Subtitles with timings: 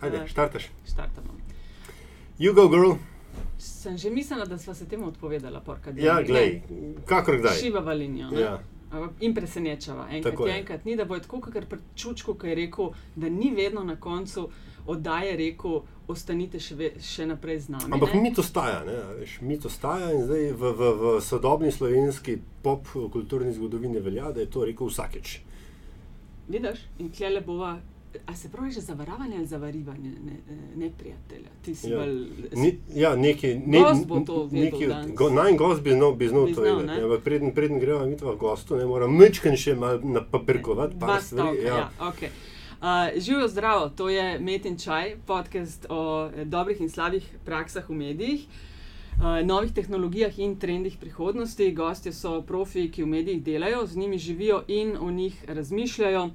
[0.00, 0.68] Ajde, Eh, štartaš.
[0.84, 1.32] Štartamo.
[2.38, 2.92] You go, girl.
[3.58, 5.92] Sem že mislila, da sva se temu odpovedala, porka.
[5.96, 6.62] Ja, glej,
[7.06, 7.56] kakor kdaj.
[7.56, 8.30] Šivava linijo.
[8.30, 8.40] ne?
[8.40, 8.58] Ja.
[9.20, 10.06] In presenečava.
[10.10, 10.58] Enkrat Tako je, je.
[10.58, 12.86] enkrat ni, da bo tako, kot pri Čučku, ki je rekel,
[13.16, 14.48] da ni vedno na koncu
[14.86, 17.90] oddaje rekel, ostanite še, ve, še naprej z nami.
[17.90, 22.36] Ampak mit ostaja, ne, a veš, mit ostaja in zdaj v, v, v sodobni slovenski
[22.62, 25.40] pop kulturni zgodovini velja, da je to rekel vsakeč.
[26.48, 27.74] Vidiš, in klele bova.
[28.26, 30.36] A se pravi že zavaravanje ali zavarivanje, ne,
[30.76, 31.48] ne prijatelja?
[31.62, 31.98] Ti si Ja.
[31.98, 32.26] bolj.
[32.52, 36.54] Ni, ja, neki, ne, Gost bo to vedel go, naj gost bi znal, bi znal
[36.54, 37.02] to vedeti.
[37.02, 40.96] Ampak preden, preden greva mi v gostu, ne moram mečken še malo napapirkovati.
[40.96, 41.62] Dva stavka.
[41.62, 41.76] Ja.
[41.76, 42.28] Ja, okay.
[42.80, 47.94] uh, živijo zdravo, to je Metin Čaj, podcast o eh, dobrih in slabih praksah v
[47.94, 48.46] medijih.
[49.16, 51.72] Uh, novih tehnologijah in trendih prihodnosti.
[51.72, 56.24] Gostje so profi, ki v medijih delajo, z njimi živijo in o njih razmišljajo.
[56.24, 56.32] Uh,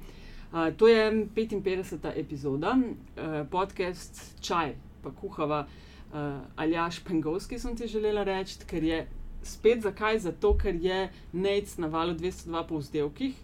[0.76, 2.12] to je 55.
[2.16, 6.18] epizoda, uh, podcast Čaj, pa kuhava uh,
[6.56, 9.06] Aljaš Pengovski, sem ti želela reči, ker je
[9.42, 10.18] spet zakaj?
[10.18, 13.34] Zato, ker je Nec na valu 202 po vzdevkih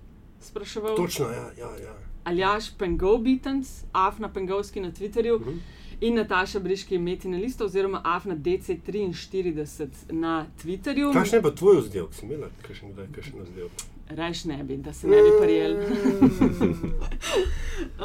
[0.41, 0.97] spraševal.
[0.97, 1.50] Točno, ja.
[1.58, 1.94] ja, ja.
[2.24, 5.58] Aljaš Pengov Beatens, Afna Pengovski na Twitterju Mhm.
[6.00, 11.12] in Nataša Briški Metina Lista oziroma Afna DC43 na Twitterju.
[11.12, 12.14] Kakšen je pa tvoj vzdelek?
[12.14, 13.72] Si imela kakšen, kdaj, kakšen vzdelek?
[14.08, 15.76] Rajš ne bi, da se ne bi prijel.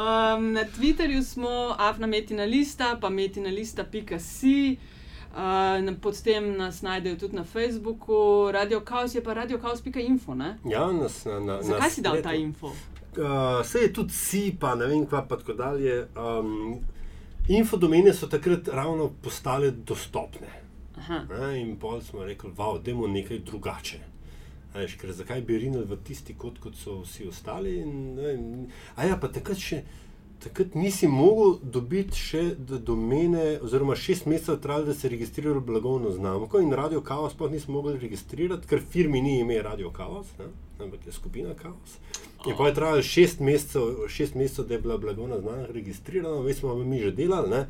[0.02, 4.78] um, na Twitterju smo Afna Metina Lista, pa Metina Lista.si.
[5.34, 10.36] Uh, potem nas najdejo tudi na Facebooku, Radio Chaos je pa radiochaos.info.
[10.36, 10.58] ne?
[10.66, 12.68] Ja, nas, na, na, Zakaj na si dal ta info?
[12.68, 16.08] Uh, Vse je tudi si, pa ne vem, kva pa tako dalje.
[16.18, 16.80] Um,
[17.48, 20.48] infodomene so takrat ravno postale dostopne.
[20.98, 21.26] Aha.
[21.30, 24.13] Ne, in pol smo rekli, wow, dajmo nekaj drugače.
[24.74, 27.76] Veš, ker zakaj bi rinili v tisti kot, kot so vsi ostali?
[27.84, 28.48] In, vem,
[28.96, 29.84] a ja, pa takrat še.
[30.44, 36.12] Takrat nisi mogel dobiti še d- domene, oziroma šest mesecev trajalo, da se registrirajo blagovno
[36.12, 40.50] znamko in Radio Chaos sploh nisi mogel registrirati, ker firmi ni ime Radio Chaos, ne,
[40.84, 41.96] ampak je skupina Chaos.
[42.44, 46.54] In pa je trajalo šest mesecev, šest mesecev, da je bila blagovna znamka registrirana, mi
[46.54, 47.64] smo mi že delali, ne,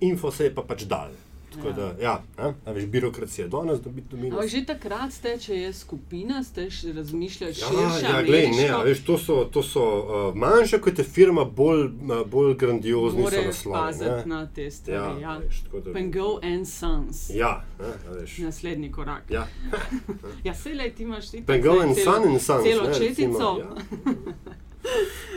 [0.00, 1.10] info se je pa pač dal.
[1.52, 1.72] Tako Ja.
[1.72, 4.36] da, ja, ne, a veš, birokracija danes dobiti domino.
[4.36, 8.06] Ampak že takrat ste, če je skupina, ste razmišljali Ja, širše.
[8.06, 11.84] ja, glej, ne, a veš, to so, to so uh, manjša kot je firma, bolj,
[11.84, 13.78] uh, bolj grandiozni so Morajo naslovi.
[13.78, 14.96] paziti na te stvari.
[14.96, 17.30] Ja, Ja, veš, da- Pengo and Sons.
[17.30, 18.38] Ja, ne, a veš.
[18.38, 19.22] Naslednji korak.
[19.30, 19.46] Ja.
[20.44, 22.64] Ja, se le ti imaš ti Pengo and Sun and Sons.
[22.64, 23.56] celo ne, četico.
[23.60, 23.74] ja.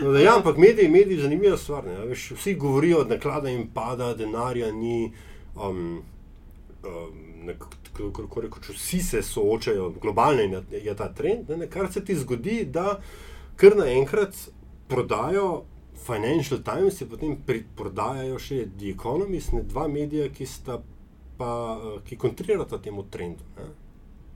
[0.02, 1.86] No, da, ja, ampak mediji, mediji zanimiva stvar.
[1.86, 5.14] Ne, a veš, vsi govorijo, da naklada jim pada, denarja ni.
[5.56, 6.04] Um,
[6.84, 7.50] um,
[7.94, 12.16] kako rekoč, vsi se soočajo, globalno je, je ta trend, ne, ne, kar se ti
[12.16, 13.00] zgodi, da
[13.56, 14.36] kar naenkrat
[14.88, 15.64] prodajo
[16.06, 17.38] Financial Times, in potem
[17.76, 20.48] prodajajo še The Economist, ne, dva medija, ki
[21.38, 23.44] pa, eh, ki kontrirata temu trendu.
[23.58, 23.70] Ne.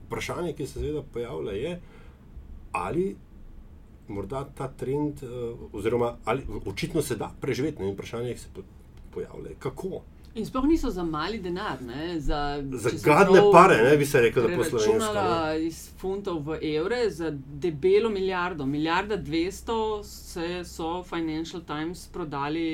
[0.06, 1.74] Vprašanje, ki se seveda pojavlja, je,
[2.72, 3.04] ali
[4.10, 8.64] morda ta trend, uh, oziroma ali očitno se da preživeti, ne, vprašanje, ki se po,
[9.14, 10.00] pojavlja, je kako.
[10.34, 12.20] In sploh niso za mali denar, ne?
[12.20, 14.92] za, Za če gadne pare, ne bi se rekel, da po slovensko.
[14.92, 18.66] preračunala iz funtov v evre za debelo milijardo.
[18.66, 22.66] Milijarda dvesto se so Financial Times prodali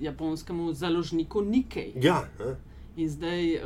[0.00, 1.92] japonskemu založniku Nikkei.
[1.96, 2.54] Ja, ne.
[2.96, 3.60] In zdaj, uh,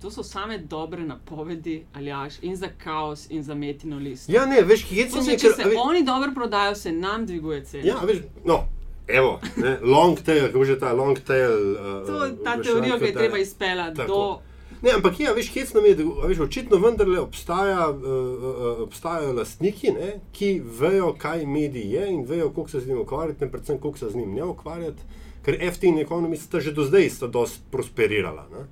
[0.00, 4.28] to so same dobre napovedi, aljaš, in za kaos, in za metino list.
[4.28, 6.92] ja, ne, veš, kje To se se, je, če se ve- oni dobro prodajo, se
[6.92, 7.84] nam dviguje cena.
[7.84, 8.64] Ja, veš, no,
[9.08, 11.72] evo, ne, long tail, kako že ta long tail.
[11.72, 14.38] Uh, to je ta teorija, ki je treba izpeljati do.
[14.82, 19.92] Ne, ampak ja, veš, hecno je, da veš, očitno vendarle obstaja, uh, uh, obstajajo lastniki,
[19.92, 23.78] ne, ki vejo, kaj medij je in vejo, koliko se z njim ukvarjati, in predvsem,
[23.78, 25.02] koliko se z njim ne ukvarjati.
[25.44, 28.46] Ker FT in Economist sta že do zdaj sta dosti prosperirala.
[28.52, 28.66] Ne.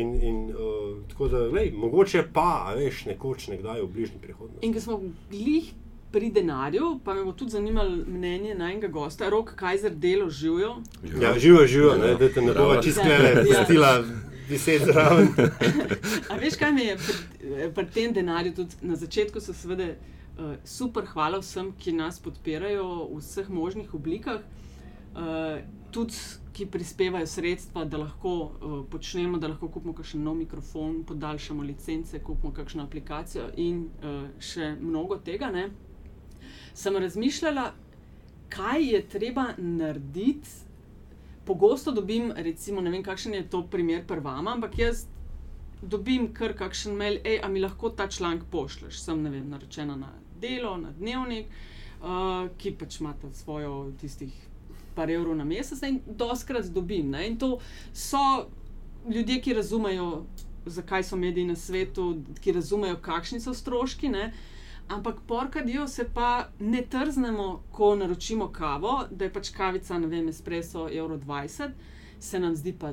[0.00, 4.66] In, in uh, tako da, lej, mogoče pa, veš, nekoč, nekdaj v bližnji prihodnosti.
[4.66, 5.00] In ko smo
[5.30, 5.72] glih
[6.14, 10.76] pri denarju, pa me bo tudi zanimalo mnenje najnega gosta, Rok Kajzer delo živijo.
[11.20, 13.42] Ja, živo, ne, Ja, da te ne bova čisto Ja.
[13.42, 14.04] pustila
[14.48, 15.28] deset zraven.
[16.30, 20.54] A veš, kaj me je pri, pri tem denarju tudi na začetku so seveda uh,
[20.64, 24.40] super hvala vsem, ki nas podpirajo v vseh možnih oblikah,
[25.16, 25.58] uh,
[25.90, 26.14] tudi
[26.54, 32.22] ki prispevajo sredstva, da lahko uh, počnemo, da lahko kupimo kakšen nov mikrofon, podaljšamo licence,
[32.22, 35.50] kupimo kakšno aplikacijo in uh, še mnogo tega.
[35.50, 35.70] Ne?
[36.74, 37.72] Sem razmišljala,
[38.48, 40.50] kaj je treba narediti.
[41.44, 45.04] Pogosto dobim, recimo, ne vem, kakšen je to primer pri vama, ampak jaz
[45.82, 49.00] dobim kar kakšen mail, hej, a mi lahko ta članek pošlješ.
[49.00, 50.10] Sem ne vem, naročena na
[50.40, 51.46] delo, na dnevnik,
[52.00, 54.32] uh, ki pač imate svojo tistih
[54.94, 57.10] par evrov na mesec ne, in doskrat dobim.
[57.10, 57.58] Ne, in to
[57.92, 58.48] so
[59.10, 60.24] ljudje, ki razumejo,
[60.66, 64.08] zakaj so mediji na svetu, ki razumejo, kakšni so stroški.
[64.08, 64.32] Ne,
[64.88, 66.28] Ampak porkadijo se pa
[66.60, 71.70] ne trznemo, ko naročimo kavo, da je pač kavica, ne vem, espresso, evro 20,
[72.20, 72.92] se nam zdi pa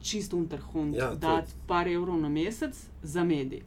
[0.00, 1.34] čisto unterhund, Ja, ja, to- da
[1.66, 2.72] par evrov na mesec
[3.02, 3.62] za medij.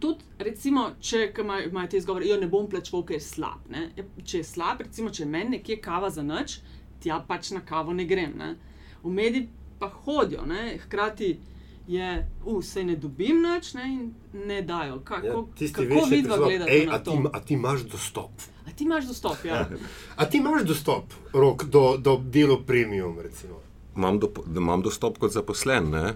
[0.00, 3.68] Tudi, recimo, če imajo imajo te izgovore, da ne bom plačal, ker je slab.
[3.70, 3.90] Ne?
[3.96, 6.56] Ja, Če je slab, recimo, če meni nekje kava za noč,
[7.00, 8.32] tja pač na kavo ne grem.
[8.36, 8.56] Ne?
[9.02, 10.78] V mediji pa hodijo, ne?
[10.78, 11.38] hkrati
[11.86, 12.08] je,
[12.58, 13.82] vse ne dobim nič ne?
[13.84, 14.14] in
[14.46, 15.00] ne dajo.
[15.00, 17.30] Kako, Ja, ja, tisti kako večji vidva gledate "Ej, na a ti, to?
[17.32, 18.30] a ti imaš dostop.
[18.66, 19.68] A ti imaš dostop, ja.
[20.16, 23.60] A ti imaš dostop, rok, do, do delo premium, recimo.
[23.96, 25.90] imam, do, imam dostop kot zaposlen.
[25.90, 26.14] Ne?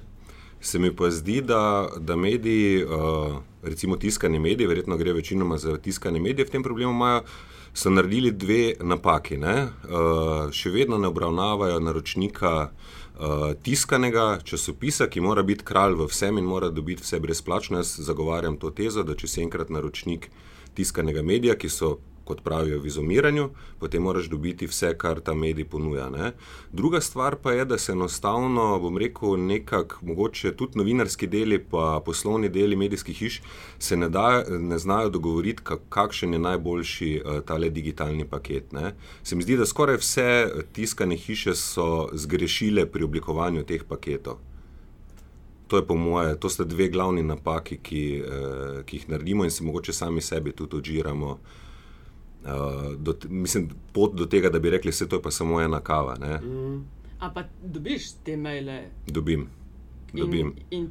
[0.60, 5.76] Se mi pa zdi, da, da mediji, uh, recimo tiskani mediji, verjetno gre večinoma za
[5.78, 7.22] tiskane medije, v tem problemu imajo,
[7.74, 9.36] so naredili dve napaki.
[9.36, 9.62] ne.
[9.62, 12.96] Uh, še vedno ne obravnavajo naročnika uh,
[13.62, 17.78] tiskanega časopisa, ki mora biti kralj v vsem in mora dobiti vse brezplačno.
[17.80, 20.30] Jaz zagovarjam to tezo, da če si enkrat naročnik
[20.74, 23.48] tiskanega medija, ki so kot pravijo, v izumiranju,
[23.80, 26.08] potem moraš dobiti vse, kar ta medij ponuja.
[26.10, 26.32] Ne?
[26.72, 32.00] Druga stvar pa je, da se enostavno, bom rekel, nekako, mogoče tudi novinarski deli, pa
[32.04, 33.40] poslovni deli medijskih hiš,
[33.78, 38.72] se ne, da, ne znajo dogovoriti, kak, kakšen je najboljši uh, tale digitalni paket.
[38.72, 38.94] Ne?
[39.22, 40.28] Se mi zdi, da skoraj vse
[40.72, 44.42] tiskane hiše so zgrešile pri oblikovanju teh paketov.
[45.66, 49.50] To je po moje, to sta dve glavni napaki, ki, eh, ki jih naredimo in
[49.50, 51.38] se mogoče sami sebi tudi odžiramo.
[52.46, 55.80] Uh, do, mislim, pot do tega, da bi rekli, vse to je pa samo ena
[55.80, 56.14] kava.
[56.20, 56.38] Ne?
[57.18, 59.48] A pa dobiš te maile Dobim.
[60.12, 60.54] Dobim.
[60.70, 60.90] in, in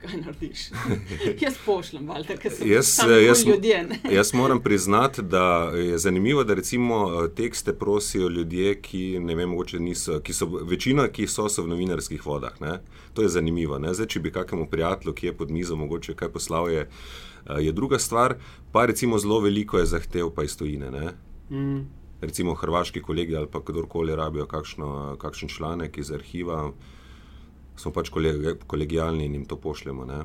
[0.00, 0.68] kaj narediš?
[1.44, 3.82] jaz pošljem, valjda, ker sem Jaz, jaz, ljudje.
[3.84, 4.14] ne.
[4.14, 9.50] jaz moram priznati, da je zanimivo, da recimo eh, tekste prosijo ljudje, ki ne vem,
[9.50, 12.60] mogoče niso, ki so večina, ki so, so v novinarskih vodah.
[12.60, 12.80] Ne?
[13.14, 13.78] To je zanimivo.
[13.78, 13.94] Ne?
[13.94, 16.88] Zdaj, če bi kakemu prijatelju, ki je pod mizo, mogoče kaj poslal, je,
[17.46, 18.36] eh, je druga stvar.
[18.72, 20.90] Pa recimo zelo veliko je zahtev pa iz tujine.
[20.90, 21.12] Ne?
[21.50, 21.86] Mm.
[22.20, 26.72] recimo hrvaški kolegi ali pa kdorkoli rabijo kakšno, kakšen članek iz arhiva,
[27.76, 30.04] smo pač kolegi, kolegijalni in jim to pošljemo.
[30.04, 30.24] Ne?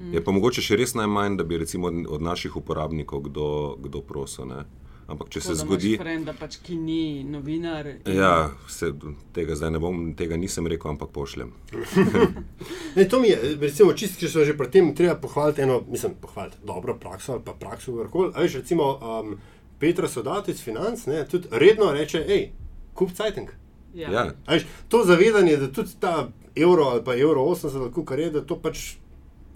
[0.00, 0.14] Mm.
[0.14, 3.46] Je pa mogoče še res najmanj, da bi recimo od, od naših uporabnikov kdo,
[3.78, 4.46] kdo prosil.
[4.46, 4.64] Ne?
[5.06, 5.88] Ampak če Tako se da zgodi.
[5.88, 7.86] imaš Frenda, pač, ki ni novinar.
[7.88, 8.32] in- Ja,
[8.68, 8.92] se,
[9.32, 11.50] tega zdaj ne bom, tega nisem rekel, ampak pošljem.
[12.96, 16.14] Ne, to mi je, recimo, čist, če smo že pri tem, treba pohvaliti eno, mislim,
[16.16, 18.32] pohvaliti dobro prakso ali pa prakso, karkoli.
[18.34, 19.36] A Veš, recimo, um,
[19.78, 22.50] Petra Sodatic, financ, ne, tudi redno reče, hej,
[22.94, 23.50] kup Cajtink.
[23.94, 24.10] Ja.
[24.10, 24.24] Ja.
[24.46, 28.40] Veš, to zavedanje, da tudi ta evro ali pa evro 80, ali kar je, da
[28.40, 28.92] to pač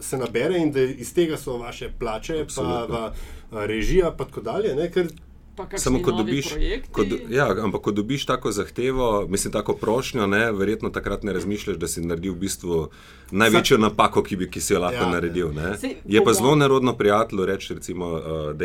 [0.01, 2.87] se nabere in da iz tega so vaše plače, pa Absolutno.
[2.89, 3.13] va,
[3.53, 4.75] a, režija, pa tako dalje.
[4.75, 5.09] Ne, ker,
[5.57, 6.89] Pa Samo ko dobiš, projekti.
[6.93, 11.77] ko, ja, ampak ko dobiš tako zahtevo, mislim, tako prošnjo, ne, verjetno takrat ne razmišljaš,
[11.77, 12.89] da si naredil v bistvu
[13.31, 15.53] največjo napako, ki, bi, ki si jo lahko Ja, naredil.
[15.55, 15.77] Ne.
[16.05, 18.65] Je pa zelo nerodno prijatelju reči, recimo, uh, da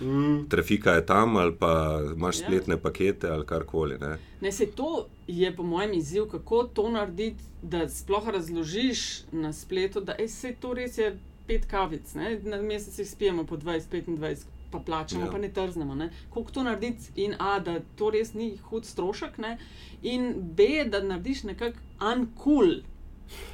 [0.00, 1.72] mm, trafika je tam, ali pa
[2.12, 2.44] imaš Ja.
[2.44, 3.98] spletne pakete ali karkoli.
[3.98, 4.18] Ne.
[4.40, 4.90] Ne, se to
[5.26, 9.00] je po mojem izziv, kako to narediti, da sploh razložiš
[9.32, 11.16] na spletu, da ej, sej to res je
[11.46, 12.40] pet kavic, ne?
[12.40, 14.36] na mesec jih spijemo po 20-25,
[14.70, 15.26] pa plačamo, Ja.
[15.26, 15.32] ja.
[15.32, 15.94] pa ne trznemo.
[15.94, 16.10] Ne?
[16.28, 19.58] Kako to narediti in A, da to res ni hud strošek, ne?
[20.02, 21.78] in B, da narediš nekako
[22.12, 22.74] uncool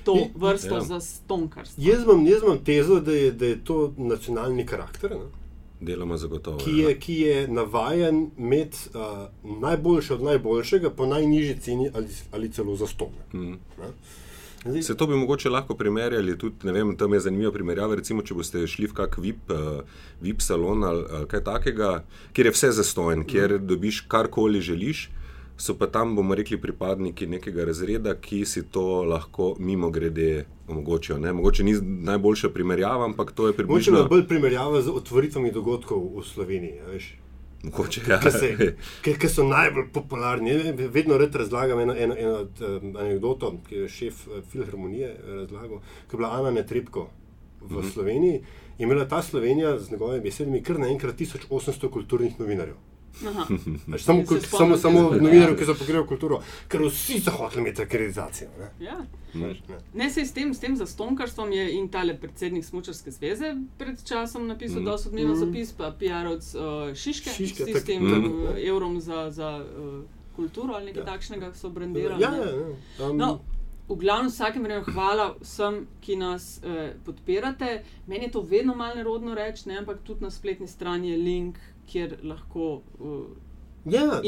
[0.05, 0.75] to I- vrsto Ja.
[0.75, 0.81] ja.
[0.82, 1.84] za stonkarstvo.
[1.84, 5.11] jaz, imam, jaz imam tezo, da je, da je to nacionalni karakter.
[5.11, 5.42] Ne?
[5.82, 6.58] Deloma zagotovo.
[6.58, 6.89] ki ja.
[6.89, 12.77] je, ki je navaden imeti uh, najboljše od najboljšega po najnižji ceni ali, ali celo
[12.77, 13.10] za ston.
[13.34, 13.58] Mm.
[14.65, 17.96] Zdaj, Se to bi mogoče lahko primerjali tudi, ne vem, tam je zanimiva primerjava.
[17.98, 19.81] Recimo, če boste šli v kak VIP, uh,
[20.20, 21.91] VIP salon ali, ali kaj takega,
[22.32, 25.08] kjer je vse zastojen, kjer dobiš karkoli želiš,
[25.56, 31.19] so pa tam, bomo rekli, pripadniki nekega razreda, ki si to lahko mimo grede omogočijo.
[31.19, 31.32] Ne?
[31.32, 33.99] Mogoče ni najboljša primerjava, ampak to je Mogoče približno.
[33.99, 36.81] ima bolj primerjava z otvoritvami dogodkov v Sloveniji.
[36.93, 37.17] veš.
[37.63, 38.21] Mogoče, ja.
[39.03, 40.55] Ki so najbolj popularni.
[40.91, 42.47] Vedno rad razlagam eno, eno, eno
[42.99, 47.09] anegdoto, ki je šef eh, Filharmonije eh, razlagal, ki je bila Ana Netrebko
[47.61, 47.93] v mm -hmm.
[47.93, 48.43] Sloveniji.
[48.79, 52.77] Je imela ta Slovenija z njegovimi besedami kar naenkrat 1800 kulturnih novinarjev.
[53.98, 56.38] Samo, spomnim samo, samo novinarjev, ki so pokrivali kulturo,
[56.69, 58.48] ker vsi so hoteli imeti akreditacijo.
[58.58, 58.70] Ne?
[58.81, 58.96] Ja.
[59.34, 59.54] Ne.
[59.94, 64.46] Ne, se s tem, s tem zastonkarstvom je in tale predsednik Smučarske zveze pred časom
[64.46, 64.84] napisal mm.
[64.84, 65.36] dosti odmeven Mm.
[65.36, 66.62] zapis, pa PR-ovc uh,
[66.94, 68.24] Šiške, Šiške, s tak- tistim Mm.
[68.24, 70.02] uh, evrom za, za uh,
[70.36, 71.06] kulturo ali nekaj ja.
[71.06, 72.22] takšnega so brandirali.
[72.22, 72.44] Ja, ja,
[72.98, 73.06] ja.
[73.06, 73.40] Um, No,
[73.88, 77.72] v glavnem, vsakem primeru hvala vsem, ki nas eh, podpirate.
[78.06, 81.58] Meni je to vedno malo nerodno reči, ne, ampak tudi na spletni strani je link,
[81.86, 83.24] kjer lahko uh,
[83.84, 84.20] Ja.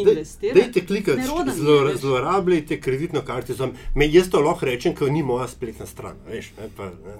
[0.54, 2.00] Dajte klikati, je, veš.
[2.00, 3.68] zlorabljajte kreditno kartico.
[3.94, 6.16] Me, jaz to lahko rečem, ker ni moja spletna stran.
[6.28, 7.14] Veš, ne, pa, ne.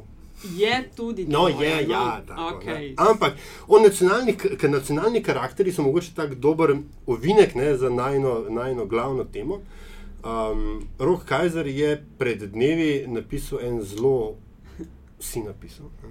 [0.57, 2.89] Je tudi No, tvoja, je, no, ja, tako, okej.
[2.89, 2.95] ne.
[2.99, 3.33] Ampak
[3.81, 6.75] nacionalni, nacionalni karakteri so mogoče tako dober
[7.07, 9.61] ovinek ne, za najno, najno glavno temo.
[10.25, 14.35] Um, Rok Kajzer je pred dnevi napisal en zelo,
[15.21, 16.11] si napisal, uh,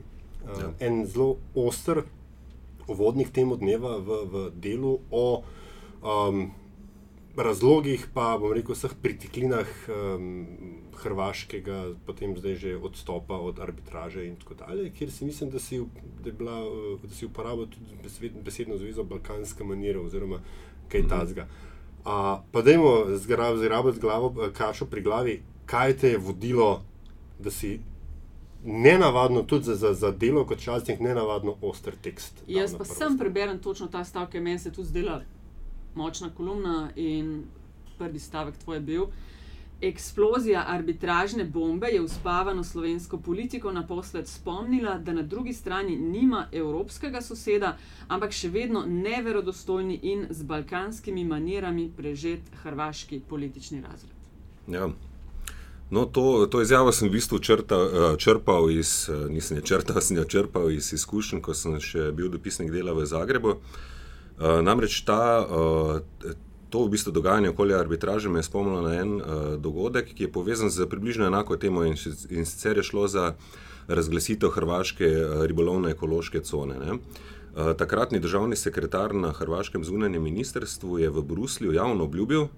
[0.60, 0.72] Ja.
[0.80, 2.02] en zelo oster
[2.88, 5.44] uvodnik temu dneva v, v delu o
[6.02, 6.52] um,
[7.38, 10.46] razlogih, pa bom rekel, vseh pritiklinah um,
[10.94, 15.82] hrvaškega, potem zdaj že odstopa od arbitraže in tako dalje, kjer si mislim, da si,
[16.24, 20.40] da bila, uh, da si uporabil tudi besed, besedno zvezo balkanska manira oziroma
[20.90, 21.10] kaj Mhm.
[21.10, 21.48] tazga.
[22.06, 22.12] Uh,
[22.52, 26.84] pa dajmo zgrabiti glavo, eh, kašo pri glavi, kaj te je vodilo,
[27.40, 27.80] da si
[28.66, 32.44] nenavadno, tudi za, za, za delo kot časnik, nenavadno oster tekst.
[32.48, 35.22] Jaz pa sem preberem točno ta stavek, meni se tudi zdela
[35.96, 37.44] močna kolumna in
[37.98, 39.06] prvi stavek tvoj je bil.
[39.82, 47.22] Eksplozija arbitražne bombe je uspavano slovensko politiko naposled spomnila, da na drugi strani nima evropskega
[47.22, 47.78] soseda,
[48.08, 54.16] ampak še vedno neverodostojni in z balkanskimi manirami prežet hrvaški politični razred.
[54.68, 54.88] Ja.
[55.94, 60.02] No, to, to izjavo sem v bistvu črta, eh, črpal iz, eh, nisem je črtal,
[60.06, 63.54] sem jo črpal iz izkušenj, ko sem še bil dopisnik dela v Zagrebu.
[63.54, 65.46] Eh, Namreč ta,
[66.74, 69.12] to v bistvu dogajanje okoli arbitraže me je spomnilo na en
[69.62, 71.94] dogodek, ki je povezan z približno enako temo in,
[72.34, 73.36] in sicer je šlo za
[73.86, 75.06] razglasitev hrvaške
[75.46, 76.80] ribolovne ekološke cone.
[76.82, 76.98] Ne?
[77.78, 82.50] Takratni državni sekretar na hrvaškem zunanjem ministrstvu je v Bruslju javno obljubil,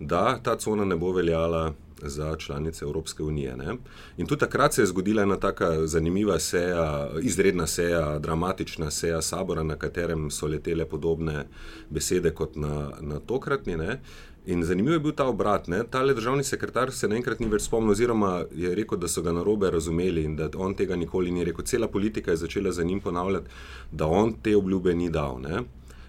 [0.00, 1.72] da ta cona ne bo veljala
[2.02, 3.56] za članice Evropske unije.
[3.56, 3.76] Ne?
[4.16, 9.62] In tudi takrat se je zgodila ena tako zanimiva seja, izredna seja, dramatična seja sabora,
[9.62, 11.46] na katerem so letele podobne
[11.90, 13.76] besede kot na, na tokratni.
[13.76, 14.00] Ne?
[14.46, 15.68] In zanimiv je bil ta obrat.
[15.68, 15.82] Ne?
[15.90, 19.70] Tale državni sekretar se naenkrat ni več spomnil, oziroma je rekel, da so ga narobe
[19.70, 21.64] razumeli in da on tega nikoli ni rekel.
[21.64, 23.48] Cela politika je začela za njim ponavljati,
[23.92, 25.40] da on te obljube ni dal.
[25.40, 25.62] Ne?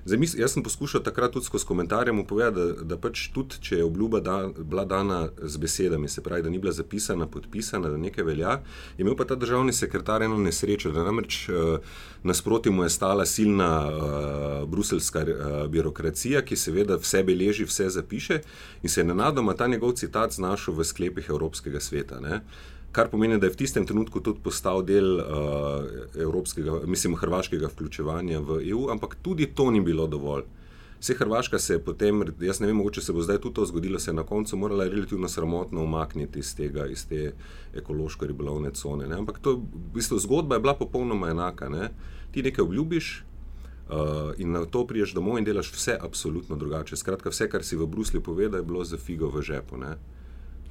[0.06, 3.58] Zdaj, mis, jaz sem poskušal takrat tudi skozi komentarje mu povedati, da, da pač tudi,
[3.62, 7.90] če je obljuba da, bila dana z besedami, se pravi, da ni bila zapisana, podpisana,
[7.90, 8.60] da nekaj velja,
[8.98, 11.80] je imel pa ta državni sekretar eno nesrečo, da namreč uh,
[12.24, 18.40] nasproti mu je stala silna uh, bruselska uh, birokracija, ki seveda vse beleži, vse zapiše
[18.84, 22.22] in se je nenadoma ta njegov citat znašel v sklepih Evropskega sveta.
[22.22, 22.44] Ne?
[22.96, 25.26] Kar pomeni, da je v tistem trenutku tudi postal del uh,
[26.16, 30.46] evropskega, mislim, hrvaškega vključevanja v EU, ampak tudi to ni bilo dovolj.
[31.00, 34.00] Vse Hrvaška se je potem, jaz ne vem, mogoče se bo zdaj tudi to zgodilo,
[34.00, 37.34] se je na koncu morala relativno sramotno umakniti iz, tega, iz te
[37.76, 39.08] ekološko-ribolovne cone.
[39.08, 39.16] Ne?
[39.16, 41.70] Ampak to, v bistvu, zgodba je bila popolnoma enaka.
[41.70, 41.90] Ne?
[42.32, 43.26] Ti nekaj obljubiš
[43.90, 46.96] uh, in na to priješ domov in delaš vse absolutno drugače.
[46.96, 49.78] Skratka, vse, kar si v Bruslju povedal, je bilo za figo v žepu.
[49.78, 49.98] Ne?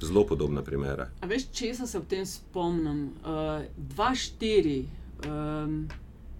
[0.01, 1.09] Zelo podobna primera.
[1.21, 3.11] A veš, česa se v tem spomnim?
[3.23, 3.63] Uh,
[3.95, 4.83] 2-4,
[5.27, 5.87] um,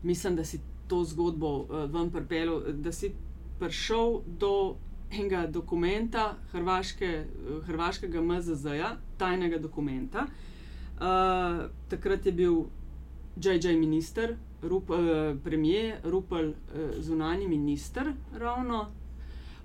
[0.04, 3.12] mislim, da si to zgodbo uh, vam pripeljal, da si
[3.60, 4.76] prišel do
[5.12, 10.28] enega dokumenta Hrvaške, uh, hrvaškega MZZ-ja, tajnega dokumenta.
[10.96, 12.64] Uh, takrat je bil
[13.36, 13.80] J.J.
[13.80, 14.98] minister, Rup, uh,
[15.44, 16.56] premijer, Rupel uh,
[17.00, 18.88] zunani minister, ravno.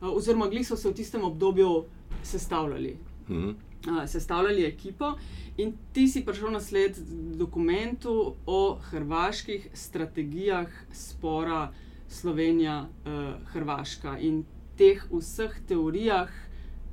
[0.01, 1.85] Uh, oziroma, glih so se v tistem obdobju
[2.23, 2.97] sestavljali
[3.31, 3.51] Mhm.
[3.89, 5.15] Uh, sestavljali ekipo,
[5.57, 6.97] in ti si prišel na sled
[7.37, 11.73] dokumentu o hrvaških strategijah spora
[12.11, 14.45] Slovenija-Hrvaška in
[14.77, 16.29] teh vseh teorijah,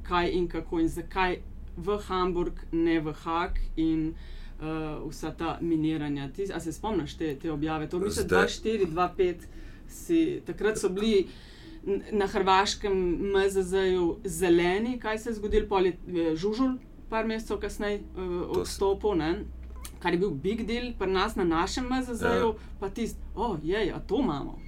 [0.03, 1.37] kaj in kako in zakaj
[1.77, 4.15] v Hamburg, ne v Hag in uh,
[5.09, 6.29] vsa ta miniranja.
[6.29, 7.89] Ti, a se spomniš te, te objave?
[7.89, 9.35] To mislim, Zdaj- 2-4-2-5
[9.87, 11.27] si takrat so bili n-
[12.11, 12.93] na hrvaškem
[13.33, 16.77] MZZ-ju zeleni, kaj se je zgodilo, pol je eh, žužul,
[17.09, 19.45] par mesecev kasneje uh, odstopil, ne?
[19.99, 22.53] kar je bil big deal pri nas na našem MZZ-ju, Ja.
[22.79, 23.59] pa tisti, o, oh,
[23.95, 24.59] a to imamo.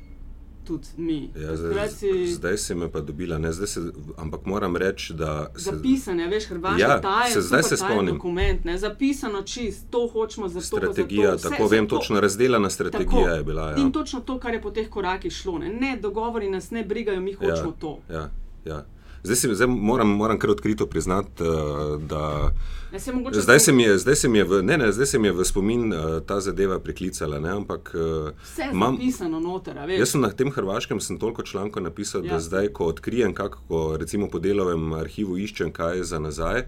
[0.69, 1.31] Tudi mi.
[1.35, 3.79] Ja, zdaj, si zdaj si me pa dobila, ne, zdaj se,
[4.17, 8.13] ampak moram reči, da se, Zapisane, veš, Hrvaška Ja, tajen, se- zdaj se spomnim.
[8.13, 10.65] dokument, ne, zapisano čist, to hočemo za to.
[10.67, 11.97] strategija, za to, tako vse, vem, to.
[11.97, 13.29] točno razdeljena strategija Tako.
[13.29, 13.69] je bila.
[13.69, 13.77] Ja.
[13.77, 15.57] In točno to, kar je po teh korakih šlo.
[15.57, 17.99] Ne, ne dogovori nas ne brigajo, mi hočemo ja, to.
[18.09, 18.29] Ja,
[18.65, 18.85] ja.
[19.23, 22.51] Zdaj, si, zdaj moram, moram kar odkrito priznati, uh, da
[22.91, 25.27] Ne, se zdaj se, mi je, zdaj, se je v, ne, ne, zdaj se mi
[25.27, 27.39] je v spomin uh, ta zadeva priklicala.
[27.39, 29.77] Ne, ampak, uh, Vse je imam- zapisano noter.
[29.89, 32.25] Jaz sem na tem hrvaškem sem toliko člankov napisal.
[32.25, 32.33] Ja.
[32.33, 36.65] da zdaj, ko odkrijem, kako recimo po delovem arhivu iščem, kaj je za nazaj,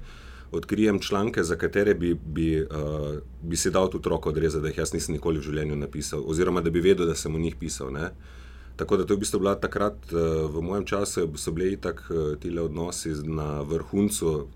[0.51, 4.77] odkrijem članke, za katere bi, bi, uh, bi si dal tudi roko odrezati, da jih
[4.77, 7.91] jaz nisem nikoli v življenju napisal, oziroma da bi vedel, da sem o njih pisal.
[7.91, 8.11] Ne?
[8.81, 10.15] Tako da to je v bistvu bila takrat, eh,
[10.47, 12.03] v mojem času, so bili tako
[12.35, 14.47] ti odnosi na vrhuncu,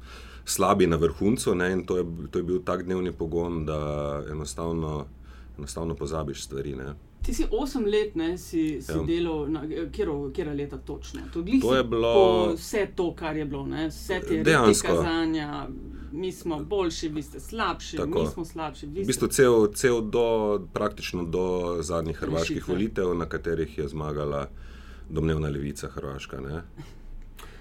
[0.45, 3.77] slabi na vrhuncu, ne, in to je, to je bil tak dnevni pogon, da
[4.27, 5.05] enostavno,
[5.57, 6.75] enostavno pozabiš stvari.
[6.75, 6.93] Ne.
[7.21, 9.03] Ti si osem let, ne, si, si Ja.
[9.03, 9.47] delal,
[10.31, 11.21] kjer leta točno.
[11.33, 14.87] To, To je bilo- Vse to, kar je bilo, ne, vse te Dejansko.
[14.87, 15.67] kazanja,
[16.11, 18.21] mi smo boljši, vi ste slabši, Tako.
[18.21, 18.85] mi smo slabši.
[18.85, 19.35] V bistvu ste...
[19.35, 22.73] cel, cel do, praktično do zadnjih hrvaških Rešitve.
[22.73, 24.49] volitev, na katerih je zmagala
[25.09, 26.41] domnevna levica Hrvaška.
[26.41, 26.63] Ne.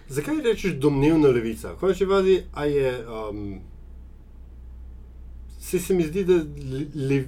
[0.09, 1.75] Zakaj rečeš domnevna levica?
[1.81, 3.07] Končni vazi, a je.
[3.09, 3.61] Um,
[5.61, 6.35] se, se mi zdi, da
[6.73, 7.25] le, le,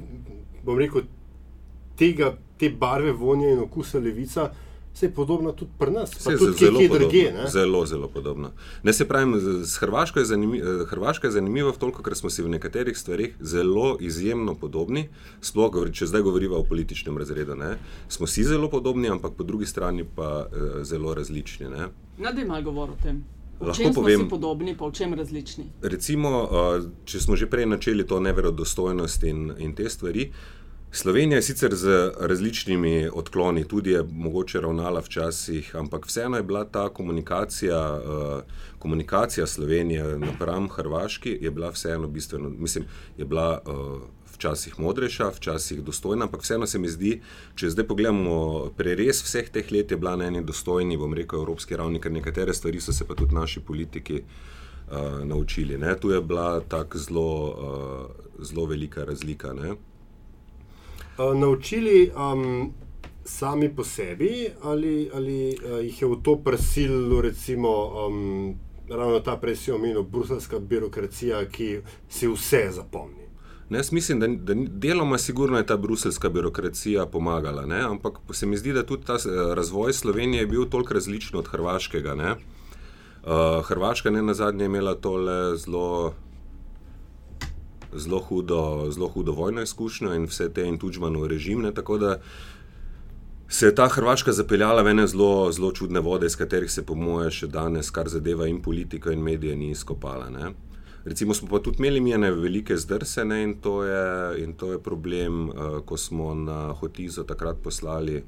[0.64, 1.02] bom rekel,
[1.96, 4.50] tega, te barve, vonja in okusa levica
[4.96, 6.08] se je podobna tudi pri nas.
[6.10, 8.50] Pa Saj, tudi ze- kje, kje podobno, zelo, zelo podobno.
[8.82, 12.30] Ne se pravim, z- Hrvaško je, zanimi, eh, Hrvaška je zanimiva v toliko, ker smo
[12.30, 15.08] si v nekaterih stvarih zelo izjemno podobni.
[15.42, 17.76] Sploh, če zdaj govorimo o političnem razredu, ne,
[18.08, 21.68] smo si zelo podobni, ampak po drugi strani pa eh, zelo različni.
[21.68, 21.88] Ne.
[22.18, 23.24] Nadej malo govor o tem.
[23.56, 25.64] V Lahko povem- si podobni, pa v čem različni?
[25.82, 26.48] Recimo, uh,
[27.04, 30.28] če smo že prej načeli to neverodostojnost in, in te stvari.
[30.90, 36.64] Slovenija je sicer z različnimi odkloni, tudi je mogoče ravnala včasih, ampak vseeno je bila
[36.64, 38.42] ta komunikacija, uh,
[38.78, 42.84] komunikacija Slovenije napram Hrvaški, je bila vseeno bistveno, mislim,
[43.18, 44.00] je bila uh,
[44.34, 47.20] včasih modrejša, včasih dostojna, ampak vseeno se mi zdi,
[47.54, 51.76] če zdaj pogledamo prerez vseh teh let, je bila na eni dostojni, bom rekel, evropski
[51.76, 55.78] ravni, ker nekatere stvari so se pa tudi naši politiki uh, naučili.
[55.78, 55.96] Ne?
[56.00, 59.52] Tu je bila tako zelo, uh, zelo velika razlika.
[59.52, 59.74] Ne?
[61.18, 62.72] Uh, naučili um,
[63.24, 67.68] sami po sebi, ali, ali uh, jih je v to prisililo, recimo,
[68.06, 68.54] um,
[68.88, 73.26] ravno ta prej si omenil, bruselska birokracija, ki si vse zapomni.
[73.68, 77.80] Ne, jaz mislim, da, da deloma sigurno je ta bruselska birokracija pomagala, ne?
[77.80, 81.48] ampak se mi zdi, da tudi ta eh, razvoj Slovenije je bil toliko različen od
[81.48, 82.14] Hrvaškega.
[82.14, 82.30] Ne?
[82.30, 86.14] Uh, Hrvaška ne na zadnje je imela tole zelo,
[87.96, 91.62] zelo, hudo, zelo hudo vojno izkušnjo in vse te in tučmanov režim.
[91.62, 91.74] Ne?
[91.74, 92.18] Tako da
[93.48, 96.94] se je ta Hrvaška zapeljala v ene zelo, zelo čudne vode, iz katerih se, po
[96.94, 100.30] moje, še danes, kar zadeva in politiko in medije, ni izkopala.
[100.30, 100.52] Ne?
[101.06, 104.72] Recimo smo pa tudi imeli mi ene velike zdrse ne, in, to je, in to
[104.72, 108.24] je problem, uh, ko smo na Hotizo takrat poslali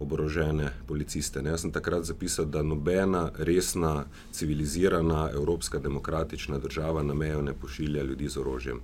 [0.00, 1.42] oborožene policiste.
[1.42, 1.50] Ne.
[1.50, 8.02] Jaz sem takrat zapisal, da nobena resna, civilizirana, evropska demokratična država na mejo ne pošilja
[8.02, 8.80] ljudi z orožjem.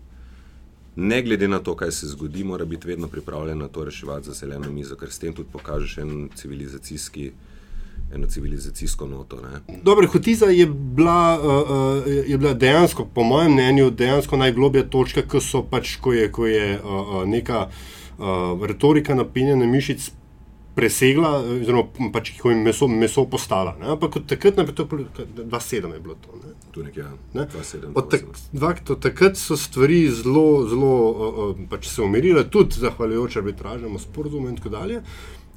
[0.97, 4.71] Ne glede na to, kaj se zgodi, mora biti vedno pripravljena to reševati za zeleno
[4.73, 7.31] mizo, ker s tem tudi pokažeš en civilizacijski,
[8.15, 9.41] eno civilizacijsko noto.
[9.43, 9.81] Ne.
[9.83, 15.63] Dobro, Hotiza je bila, uh, je bila dejansko, po mojem mnenju, dejansko najgloblja točka, ko,
[15.71, 20.11] pač, ko je, ko je uh, neka uh, retorika napinjena mišic
[20.77, 23.73] presegla, oziroma pač, ko je meso, meso postala.
[23.81, 23.95] Ne?
[23.95, 26.37] Ampak od takrat naprej, to je bilo 2-7 je bilo to.
[26.43, 26.53] Ne?
[26.71, 27.47] Tu nekje, Ne?
[27.49, 32.45] 27, Od, tak, dva, od takrat so stvari zelo, zelo uh, uh, pač se umirile,
[32.45, 35.01] tudi zahvaljujoč arbitražnemu sporozumu in tako dalje.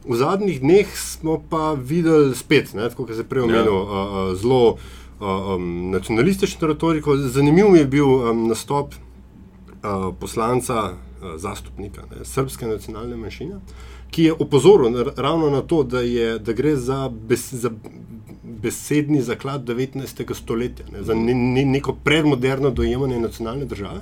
[0.08, 3.84] V zadnjih dneh smo pa videli spet, ne, tako kot se prej omenil, Ja.
[3.84, 3.92] uh,
[4.32, 4.80] uh, zelo uh,
[5.58, 7.18] um, nacionalistično retoriko.
[7.18, 13.60] Zanimiv mi je bil um, nastop uh, poslanca, uh, zastupnika ne, srpske nacionalne manjšine,
[14.12, 17.70] ki je opozoril na, ravno na to, da, je, da gre za, bes, za
[18.62, 20.34] besedni zaklad 19.
[20.34, 24.02] stoletja, ne, za ne, ne, neko predmoderno dojemanje nacionalne države.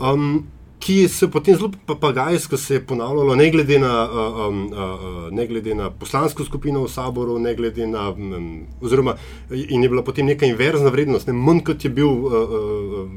[0.00, 0.44] Um,
[0.84, 4.08] Ki se potem zelo papagajsko se je ponavljalo, ne glede, na,
[4.48, 8.10] um, uh, ne glede na poslansko skupino v saboru, ne glede na.
[8.10, 9.14] Um, oziroma,
[9.50, 13.08] in je bila potem neka inverzna vrednost, ne, manj kot je bil uh, uh,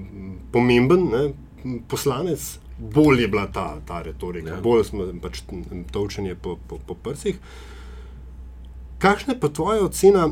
[0.52, 1.24] pomemben ne,
[1.90, 2.46] poslanec,
[2.80, 4.62] bolj je bila ta, ta retorika, Ja.
[4.62, 5.42] bolj smo pač
[5.92, 7.40] točenje po, po, po prsih.
[8.98, 10.30] Kakšna je pa tvoja ocena,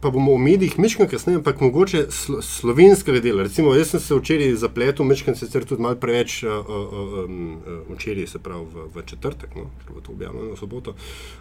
[0.00, 3.42] pa bomo o medijih mečkam kasneje, ampak mogoče slo, slovenskega dela.
[3.42, 7.94] Recimo, jaz sem se včeraj zapletel, mečkam sicer tudi malo preveč, uh, uh, um, uh,
[7.96, 10.94] včeraj se pravi v, v četrtek, no, ker bo to objavljeno v soboto.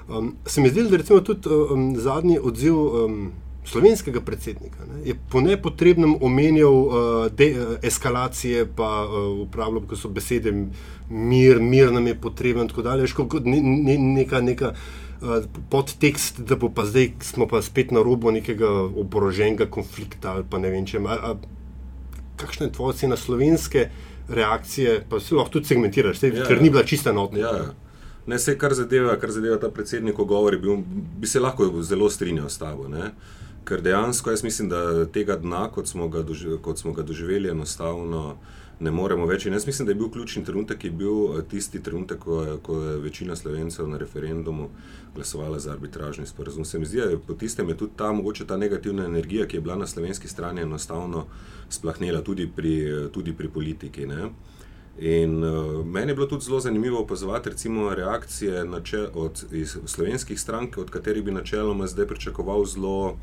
[0.08, 2.80] Um, se mi zdi, da recimo tudi um, zadnji odziv.
[2.80, 3.32] Um,
[3.66, 6.96] Slovenskega predsednika ne, je po nepotrebnem omenjal uh,
[7.32, 10.52] de, uh, eskalacije, pa uh, uporabljal, ko so besede
[11.10, 13.08] mir, mir nam je potreben, tako dalje.
[13.16, 18.04] Kot ne, ne, neka, neka uh, podtekst, da bo pa zdaj smo pa spet na
[18.04, 21.08] robu nekega oboroženega konflikta ali pa ne vem čem.
[21.08, 21.36] A, a,
[22.38, 23.90] kakšna je tvoja ocena slovenske
[24.30, 26.64] reakcije, pa se lahko tudi segmentiraš, sej, Ja, ker ja.
[26.64, 27.40] ni bila čista enotna.
[27.40, 27.72] Ja, ja.
[28.28, 30.78] Ne, vse, kar zadeva, kar zadeva ta predsednikov govor, bi,
[31.20, 32.88] bi se lahko zelo strinjal s tabo.
[32.88, 33.12] Ne?
[33.66, 37.50] Ker dejansko jaz mislim, da tega dna, kot smo ga, doživ, kot smo ga doživeli,
[37.50, 38.36] enostavno
[38.80, 39.46] ne moremo več.
[39.46, 42.58] In jaz mislim, da je bil ključni trenutek, je bil eh, tisti trenutek, ko je,
[42.64, 44.70] ko je večina slovencev na referendumu
[45.16, 46.66] glasovala za arbitražni sporozum.
[46.66, 49.62] Se mi zdi, da po tistem je tudi ta, mogoče ta negativna energija, ki je
[49.62, 51.26] bila na slovenski strani, enostavno
[51.70, 52.76] splahnela tudi pri,
[53.14, 54.08] tudi pri politiki.
[54.08, 54.30] Ne?
[55.00, 57.50] In uh, meni je bilo tudi zelo zanimivo opazovati
[57.96, 59.46] reakcije če, od
[59.86, 63.18] slovenskih strank, od katerih bi načeloma zdaj pričakoval zelo,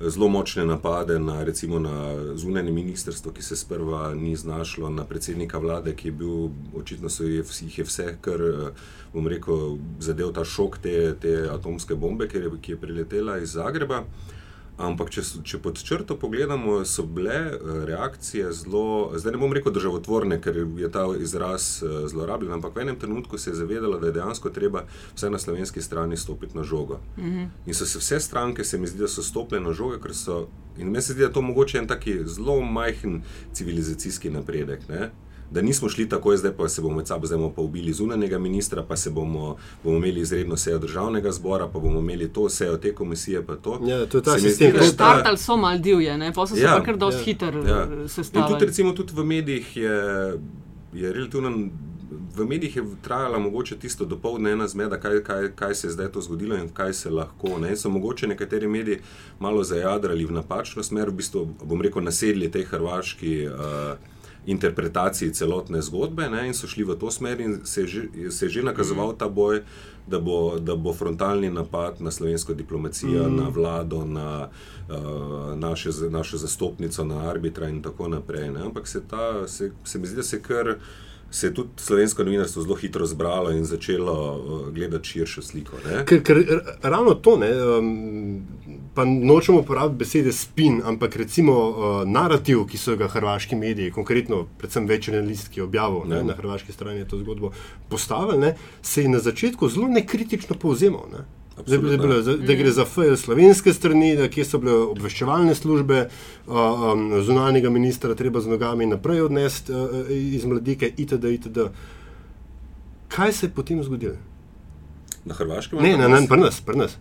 [0.00, 5.58] zelo močne napade na, recimo, na zunanje ministrstvo, ki se sprva ni znašlo, na predsednika
[5.58, 8.40] vlade, ki je bil očitno so jih je vse, kar
[9.12, 13.52] bom rekel, zadev ta šok te, te atomske bombe, ki je, ki je priletela iz
[13.52, 14.04] Zagreba.
[14.80, 17.58] Ampak, če, če pod črto pogledamo, so bile eh,
[17.90, 22.86] reakcije zelo, zdaj ne bom rekel državotvorne, ker je ta izraz eh, zlorabljen, ampak v
[22.86, 26.64] enem trenutku se je zavedala, da je dejansko treba vse na slovenski strani stopiti na
[26.64, 27.00] žogo.
[27.18, 27.48] Mm -hmm.
[27.66, 30.46] In so se vse stranke, se mi zdi, da so stopile na žogo, ker so.
[30.78, 34.88] In meni se zdi, da je to mogoče en taki zelo majhen civilizacijski napredek.
[34.88, 35.10] Ne?
[35.50, 38.82] Da nismo šli tako, zdaj pa se bomo med sabo zdaj pa ubili zunanjega ministra,
[38.88, 42.94] pa se bomo, bomo imeli izredno sejo državnega zbora, pa bomo imeli to sejo te
[42.94, 43.42] komisije.
[43.62, 43.80] To.
[43.86, 46.76] Ja, to je ta sistem, ki je startal so mal divje, pa so se ja,
[46.78, 47.86] pa kar dosti ja, hiter ja.
[48.08, 48.46] sestavili.
[48.46, 49.98] In tudi recimo tudi v medijih je,
[50.94, 51.68] je relativno.
[52.36, 56.08] V medijih je trajala mogoče tisto dopoledne ena zmeda, kaj, kaj, kaj se je zdaj
[56.12, 57.58] to zgodilo in kaj se lahko.
[57.58, 57.76] Ne?
[57.76, 58.98] So mogoče nekateri mediji
[59.38, 63.46] malo zajadrali v napačno smer, v bistvu bom rekel, nasedli tej hrvaški.
[63.46, 68.02] Uh, interpretaciji celotne zgodbe ne, in so šli v to smer, in se je že,
[68.30, 69.62] se je že nakazoval ta boj,
[70.06, 73.36] da bo, da bo frontalni napad na slovensko diplomacijo, mm.
[73.36, 74.48] na vlado, na
[74.88, 78.50] uh, naše, našo zastopnico, na arbitra in tako naprej.
[78.50, 78.60] Ne.
[78.60, 80.76] Ampak se, ta, se, se mi zdi, da se kar
[81.30, 85.76] se je tudi slovensko novinarstvo zelo hitro zbralo in začelo uh, gledati širšo sliko.
[86.06, 86.44] Ker, ker
[86.82, 88.42] ravno to, ne, um,
[89.00, 94.42] pa nočemo uporabiti besede spin, ampak recimo uh, narativ, ki so ga hrvaški mediji, konkretno,
[94.60, 97.52] predvsem večer list, ki je objavil ne, na hrvaški strani to zgodbo,
[97.88, 101.08] postavili, se je na začetku zelo nekritično povzemal.
[101.12, 101.24] Ne.
[101.64, 106.06] Da, bilo, da, da gre za FL slovenske strani, da kje so bile obveščevalne službe,
[106.44, 111.70] um, zunanjega ministra, treba z nogami naprej odnesti uh, iz mladike, itd., itd.
[113.08, 114.20] Kaj se je potem zgodilo?
[115.24, 115.80] Na Hrvaškem?
[115.80, 116.60] Ne, ne, ne, pri nas.
[116.60, 117.00] Pri nas.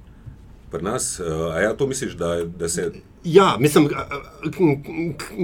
[0.69, 2.91] Pri nas, uh, a ja, to misliš, da, da se.
[3.23, 3.89] Ja, mislim,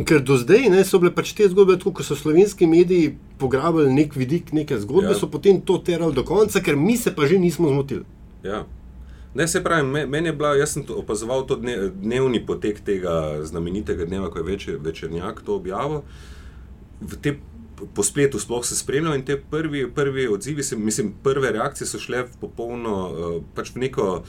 [0.05, 3.93] ker do zdaj ne, so bile pač te zgodbe, tako, ko so slovenski mediji pograbili
[3.93, 5.19] nek vidik neke zgodbe, ja.
[5.19, 8.05] so potem to terali do konca, ker mi se pa že nismo zmotili.
[8.45, 8.63] Ja.
[9.35, 14.05] Ne, se pravi, meni je bila, jaz sem opazoval to dne, dnevni potek tega znamenitega
[14.05, 16.05] dneva, ko je večer, večernjak to objavil.
[17.95, 21.99] Po spletu sploh se spremljal in te prvi, prvi odzivi, se, mislim, prve reakcije so
[21.99, 24.23] šle v popolno, uh, pač v neko.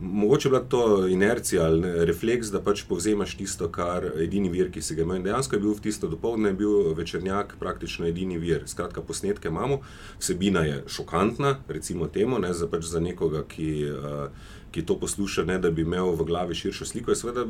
[0.00, 4.70] Mogoče je bila to inercija ali refleks, da pač povzemaš tisto, kar je edini vir,
[4.72, 5.16] ki se ga ima.
[5.16, 8.62] In dejansko je bil v tisto dopoledne, bil večernjak praktično edini vir.
[8.66, 9.80] Skratka, posnetke imamo,
[10.18, 15.44] vsebina je šokantna, recimo temu, ne, za, pač za nekoga, ki, uh, ki to posluša,
[15.44, 17.12] ne, da bi imel v glavi širšo sliko.
[17.12, 17.44] Je seveda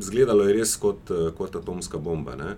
[0.00, 2.36] izgledalo je res kot, uh, kot atomska bomba.
[2.36, 2.56] Ne.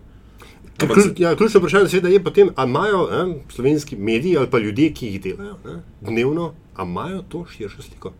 [1.17, 5.23] Ja, ključno vprašanje je, potem, ali imajo ne, slovenski mediji ali pa ljudje, ki jih
[5.23, 8.13] delajo ne, dnevno, ali imajo to širšo sliko.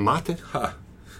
[0.00, 0.36] Imate?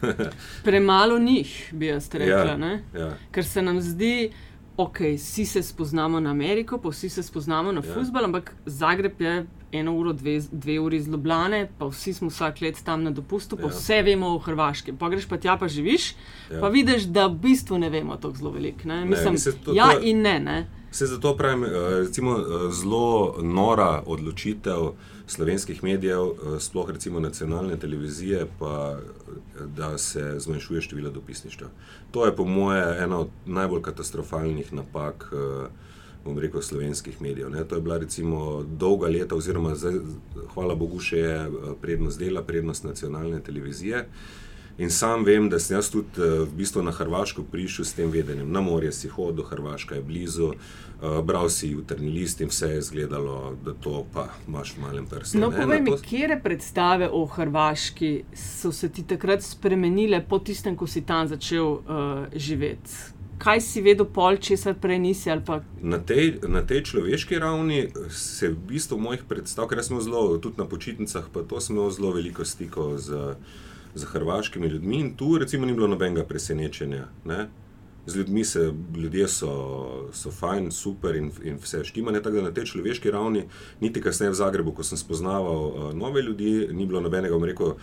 [0.65, 2.35] Premalo njih, bi jaz rekla.
[2.37, 3.11] Ja, ja.
[3.31, 4.31] Ker se nam zdi,
[4.77, 7.95] ok, vsi se spoznamo na Ameriko, pa vsi se spoznamo na ja.
[7.95, 12.61] futbol, ampak Zagreb je eno uro, dve, dve uri iz Ljubljana, pa vsi smo vsak
[12.61, 13.69] let tam na dopustu, pa ja.
[13.69, 14.97] vse vemo o Hrvaškem.
[14.97, 16.15] Pa greš pa tja, pa živiš,
[16.51, 16.61] ja.
[16.61, 18.89] pa vidiš, da v bistvu ne vemo tako zelo veliko.
[19.05, 20.41] Mislim, da ja in ne.
[20.41, 20.67] ne.
[20.91, 21.69] Se zato pravim, eh,
[22.01, 24.91] recimo, eh, zelo nora odločitev
[25.31, 28.99] slovenskih medijev, eh, sploh recimo nacionalne televizije, pa
[29.77, 31.69] da se zmanjšuje število dopisništva.
[32.11, 35.33] To je po moje ena od najbolj katastrofalnih napak,
[36.25, 37.51] bom rekel, slovenskih medijev.
[37.51, 37.65] Ne.
[37.65, 39.95] To je bila recimo dolga leta, oziroma zdaj,
[40.55, 44.07] hvala Bogu, še je prednost dela, prednost nacionalne televizije.
[44.81, 48.09] In sam vem, da sem jaz tudi uh, v bistvu na Hrvaško prišel s tem
[48.11, 48.49] vedenjem.
[48.49, 52.79] Na morje si hodil, Hrvaška je blizu, uh, bral si jutrni list in vse je
[52.79, 55.39] izgledalo, da to pa imaš v malem prstu.
[55.39, 56.01] No, povej mi, to...
[56.01, 61.67] kje predstave o Hrvaški so se ti takrat spremenile po tistem, ko si tam začel
[61.69, 63.21] uh, živeti?
[63.41, 65.29] Kaj si vedel, pol, če se prej nisi?
[65.45, 65.61] Pa...
[65.81, 70.57] Na, tej, na tej človeški ravni se v bistvu mojih predstav, ker smo zelo, tudi
[70.57, 73.37] na počitnicah, pa to smo zelo veliko stikov z
[73.95, 77.09] z hrvaškimi ljudmi in tu recimo ni bilo nobenega presenečenja.
[77.25, 77.49] Ne?
[78.07, 79.51] Z ljudmi se, ljudje so,
[80.13, 82.13] so fajn, super in, in vse štima.
[82.13, 83.45] Tako da na tej človeški ravni,
[83.81, 87.75] niti kasneje v Zagrebu, ko sem spoznaval uh, nove ljudi, ni bilo nobenega, rekel,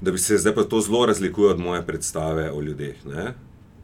[0.00, 3.06] da bi se zdaj pa to zelo razlikuje od moje predstave o ljudeh.
[3.06, 3.34] Ne?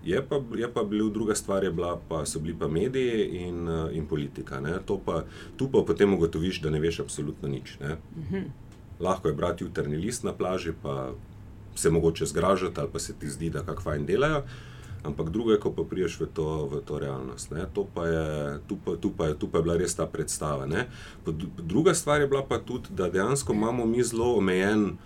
[0.05, 3.97] Je pa, je pa bil druga stvar, bila, pa so bili pa mediji in, eh,
[3.97, 4.61] in politika.
[5.05, 5.25] Pa,
[5.57, 7.79] tu pa potem ugotoviš, da ne veš absolutno nič.
[7.81, 7.97] Ne?
[8.16, 8.42] Mhm.
[9.01, 11.13] Lahko je brati jutrni list na plaži, pa
[11.75, 14.43] se mogoče zgražati, ali pa se ti zdi, da kako fajn delajo.
[15.05, 17.53] Ampak drugo je, ko pa priješ v to, v to realnost.
[17.75, 20.69] Tu pa, je, tu, pa, tu, pa je, tu pa je bila res ta predstava.
[21.59, 24.97] Druga stvar je bila pa tudi, da dejansko imamo mi zelo omejen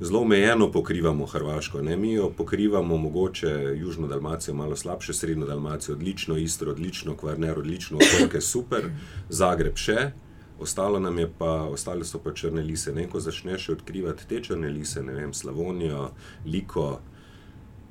[0.00, 1.82] zelo omejeno pokrivamo Hrvaško.
[1.82, 1.96] Ne?
[1.96, 7.98] Mi jo pokrivamo mogoče Južno Dalmacijo, malo slabše, Srednjo Dalmacijo, odlično, Istro, odlično, Kvarner, odlično,
[7.98, 8.90] Otoke, super,
[9.28, 10.10] Zagreb še.
[10.60, 12.92] Ostalo nam je pa, ostale so pa črne lise.
[12.92, 13.06] Ne?
[13.10, 16.10] Ko začneš odkrivati te črne lise, ne vem, Slavonijo,
[16.46, 17.00] Liko,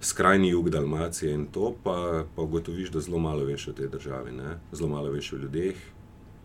[0.01, 4.31] skrajni jug Dalmacije in to, pa, pa ugotoviš, da zelo malo veš o tej državi,
[4.31, 4.57] ne?
[4.71, 5.79] zelo malo veš o ljudeh,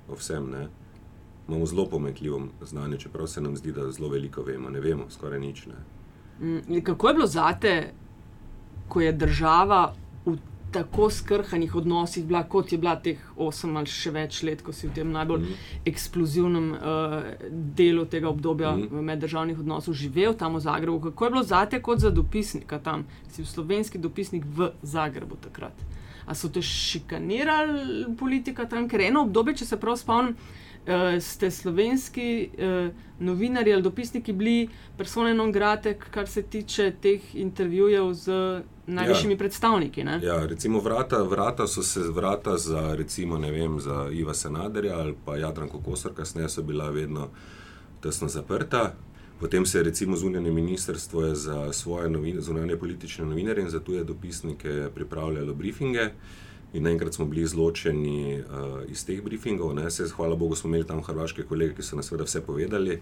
[0.09, 0.51] o vsem.
[0.51, 0.69] Ne?
[1.49, 5.41] imamo zelo pomekljivo znanje, čeprav se nam zdi, da zelo veliko vemo, ne vemo skoraj
[5.41, 5.67] nič.
[5.67, 5.75] Ne.
[6.41, 7.93] Mm, kako je bilo zate,
[8.89, 9.95] ko je država
[10.27, 10.37] v
[10.73, 14.89] tako skrhanih odnosih, bila, kot je bila teh osem ali še več let, ko si
[14.89, 15.67] v tem najbolj mm.
[15.91, 17.17] eksplozivnem uh,
[17.77, 19.05] delu tega obdobja mm.
[19.11, 21.01] meddržavnih odnosov živel tam v Zagrebu?
[21.11, 25.77] Kako je bilo zate kot za dopisnika tam, si v slovenski dopisnik v Zagrebu takrat?
[26.27, 30.37] A so te šikanirali politika tam, ker eno obdobje, če se prav spomnim,
[30.87, 37.35] uh, ste slovenski uh, novinarji ali dopisniki bili persone non grate, kar se tiče teh
[37.35, 38.39] intervjujev z
[38.87, 39.39] najvišjimi ja.
[39.39, 40.05] predstavniki.
[40.05, 40.21] Ne?
[40.23, 45.37] Ja, recimo vrata, vrata so se vrata za, recimo, vem, za Iva Senaderja ali pa
[45.37, 47.29] Jadranko Kosor, kasneje so bila vedno
[48.03, 48.95] tesno zaprta.
[49.41, 54.89] Potem se je recimo zunanje ministrstvo za svoje zunanje politične novinarje in za tuje dopisnike
[54.95, 56.09] pripravljalo briefinge.
[56.73, 58.47] In naenkrat smo bili izločeni uh,
[58.89, 59.91] iz teh briefingov.
[59.91, 63.01] Se, hvala Bogu, smo imeli tam hrvaške kolege, ki so nas vse povedali,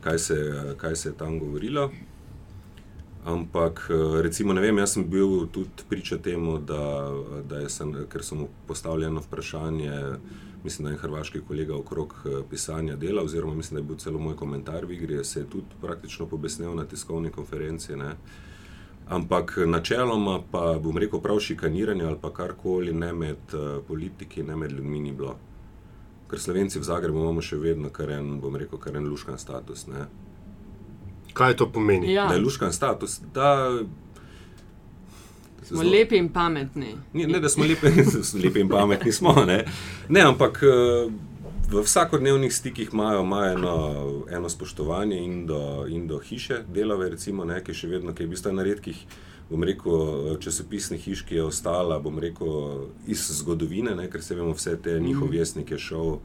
[0.00, 0.36] kaj se,
[0.76, 1.90] kaj se je tam govorilo.
[3.24, 7.10] Ampak, eh, recimo, ne vem, jaz sem bil tudi priča temu, da,
[7.44, 9.92] da sem, ker sem postavljen vprašanje,
[10.64, 14.18] mislim, da je hrvaški kolega okrog eh, pisanja dela, oziroma mislim, da je bil celo
[14.18, 17.96] moj komentar v igri, se je tudi praktično pobesnil na tiskovni konferenci.
[17.96, 18.14] Ne.
[19.08, 23.54] Ampak načeloma pa bom rekel prav šikaniranje ali pa karkoli ne med
[23.88, 25.36] politiki, ne med ljudmi ni bilo.
[26.30, 29.86] Ker Slovenci v Zagrebu imamo še vedno kar en, bom rekel, kar en luškan status.
[29.88, 30.04] Ne?
[31.32, 32.12] Kaj to pomeni?
[32.12, 32.26] Ja.
[32.28, 33.20] Da je luškan status.
[33.34, 33.78] Da,
[35.62, 36.96] smo zelo, lepi in pametni.
[37.12, 37.86] Ne, ne da smo lepi,
[38.44, 39.34] lepi in pametni, smo.
[39.46, 39.64] Ne,
[40.08, 40.62] ne ampak.
[40.62, 41.12] Uh,
[41.68, 43.74] v vsakodnevnih stikih imajo, imajo eno,
[44.30, 48.24] eno spoštovanje in do, in do hiše, delove, recimo, ne, ki je še vedno, ki
[48.24, 49.02] je v bistvu na redkih.
[49.48, 54.54] Bom rekel, časopisnih hiš, ki je ostala, bom rekel, iz zgodovine, ne, ker se vemo,
[54.56, 55.06] vse te mhm.
[55.06, 56.18] njihovi vestniki šel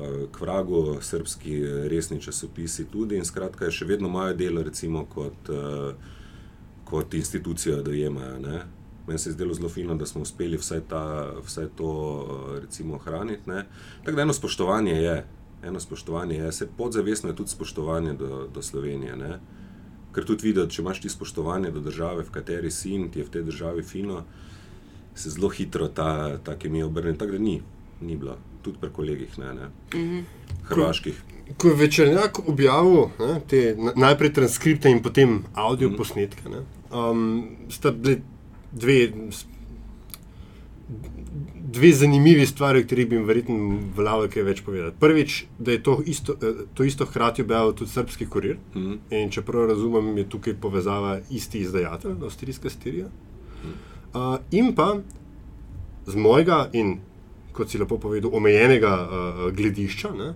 [0.00, 1.60] uh, k vragu, srpski
[1.92, 5.94] resni časopisi tudi in skratka, še vedno imajo delo, recimo, kot, uh,
[6.84, 8.38] kot institucijo dojemajo.
[9.10, 11.90] Meni se je zdelo zelo fino, da smo uspeli vse, ta, vse to
[12.22, 13.42] eh, recimo, ohraniti.
[14.04, 15.26] Tako da eno spoštovanje je,
[15.62, 19.16] eno spoštovanje je, se podzavestno je tudi spoštovanje do, do Slovenije.
[19.16, 19.40] Ne?
[20.14, 23.24] Ker tudi vidiš, če imaš ti spoštovanje do države, v kateri si in ti je
[23.24, 24.24] v tej državi fino,
[25.14, 27.16] se zelo hitro ta, ta kemija obrne.
[27.18, 27.62] Tako da ni,
[28.00, 29.68] ni bilo, tudi pri kolegih, ne, ne.
[29.94, 30.22] Mm -hmm.
[30.64, 31.22] hrvaških.
[31.56, 35.96] Ko je večernjak objavil ne, te, najprej transkripte in potem audio mm -hmm.
[35.96, 38.22] posnetke, ne, um, sta bili
[38.72, 39.12] dve,
[41.72, 44.96] dve zanimivi stvari, o katerih bi jim verjetno veljalo kaj več povedati.
[45.00, 48.56] Prvič, da je to isto, eh, to isto hkrati objavil tudi srpski kurir.
[48.74, 48.98] Mm -hmm.
[49.10, 53.06] In če prav razumem, je tukaj povezava isti izdajatelj, avstrijska sterija.
[53.06, 54.34] Mm -hmm.
[54.34, 54.98] uh, in pa
[56.06, 56.98] z mojega in,
[57.52, 60.34] kot si lepo povedal, omejenega uh, gledišča, ne,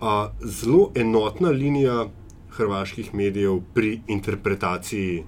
[0.00, 2.06] uh, zelo enotna linija
[2.56, 5.24] hrvaških medijev pri interpretaciji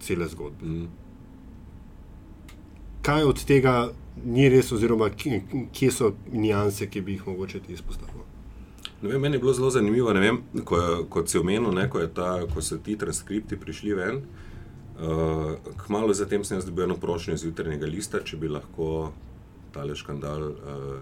[0.00, 0.66] cele zgodbe.
[0.66, 1.00] Mm
[3.02, 3.74] kaj od tega
[4.24, 5.08] ni res, oziroma
[5.72, 8.26] kje so nianse, ki bi jih mogoče ti izpostavil?
[9.02, 12.62] Vem, meni je bilo zelo zanimivo, vem, ko, kot si omenil, ne, ko, ta, ko
[12.62, 14.22] so ti transkripti prišli ven.
[15.00, 19.12] Uh, kmalo zatem sem dobil eno prošnjo iz jutrnjega lista, če bi lahko
[19.74, 21.00] tale škandal uh,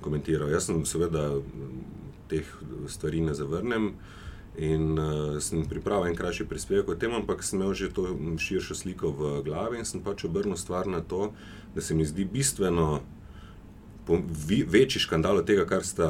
[0.00, 0.50] komentiral.
[0.50, 1.28] Jaz sem seveda
[2.30, 2.46] teh
[2.88, 3.92] stvari ne zavrnem.
[4.58, 8.74] In uh, sem pripravil en krajši prispevek o tem, ampak sem imel že to širšo
[8.74, 11.30] sliko v glavi in sem pač obrnil stvar na to,
[11.74, 13.00] da se mi zdi bistveno
[14.66, 16.08] večji škandal od tega, kar sta,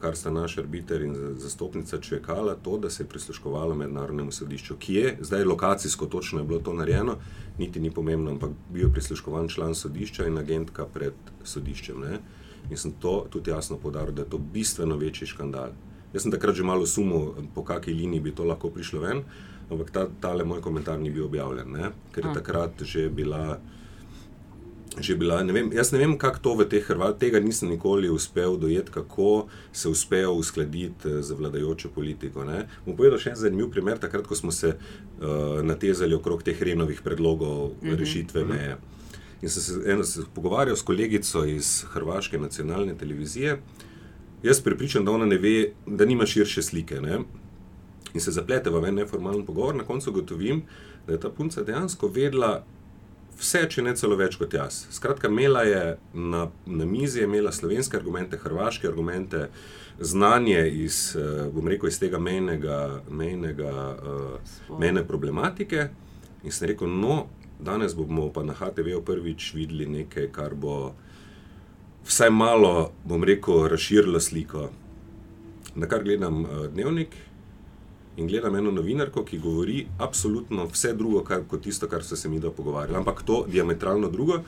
[0.00, 4.94] kar sta naš arbiter in zastopnica čekala, to, da se je prisluškovalo mednarodnemu sodišču, ki
[4.94, 7.16] je zdaj lokacijsko točno je bilo to narejeno,
[7.58, 12.00] niti ni pomembno, ampak bil je prisluškovan član sodišča in agentka pred sodiščem.
[12.00, 12.20] Ne?
[12.70, 15.72] In sem to tudi jasno podaril, da je to bistveno večji škandal.
[16.12, 19.24] Jaz sem takrat že malo sumil, po kakšni liniji bi to lahko prišlo ven.
[19.70, 21.90] ampak ta, tale moj komentar ni bil objavljen, ne?
[22.12, 23.58] ker je takrat že bila.
[25.00, 28.10] Že bila, ne vem, jaz ne vem, kako to v teh Hrvatih, tega nisem nikoli
[28.12, 32.44] uspel dojeti, kako se uspejo uskladiti eh, z vladajočo politiko.
[32.44, 32.66] Ne.
[32.84, 37.00] Bom povedal še en zanimiv primer, takrat, ko smo se uh, natezali okrog teh renovih
[37.00, 37.98] predlogov mm -hmm.
[37.98, 38.76] rešitve meje.
[39.42, 43.58] In sem se, eno, se pogovarjal s kolegico iz Hrvaške nacionalne televizije,
[44.42, 47.00] jaz pripričam, da ona ne ve, da nima širše slike.
[47.00, 47.18] Ne.
[48.14, 50.62] In se zaplete v en neformalen pogovor, na koncu ugotovim,
[51.06, 52.64] da je ta punca dejansko vedela
[53.42, 54.84] vse, če ne celo več kot jaz.
[54.94, 55.82] Skratka, imela je
[56.14, 59.48] na, na mizi je imela slovenske argumente, hrvaške argumente,
[60.00, 65.88] znanje iz, eh, bom rekel, iz tega mejnega, mejnega, uh, mejne problematike.
[66.42, 67.26] In sem rekel, no,
[67.62, 70.94] danes bomo pa na HTV-u prvič videli nekaj, kar bo
[72.06, 74.70] vsaj malo, bom rekel, razširilo sliko.
[75.74, 77.14] Na kar gledam uh, dnevnik,
[78.16, 82.28] in gledam eno novinarko, ki govori absolutno vse drugo, kar, kot tisto, kar so se
[82.28, 84.42] mi da pogovarjali, ampak to diametralno drugo.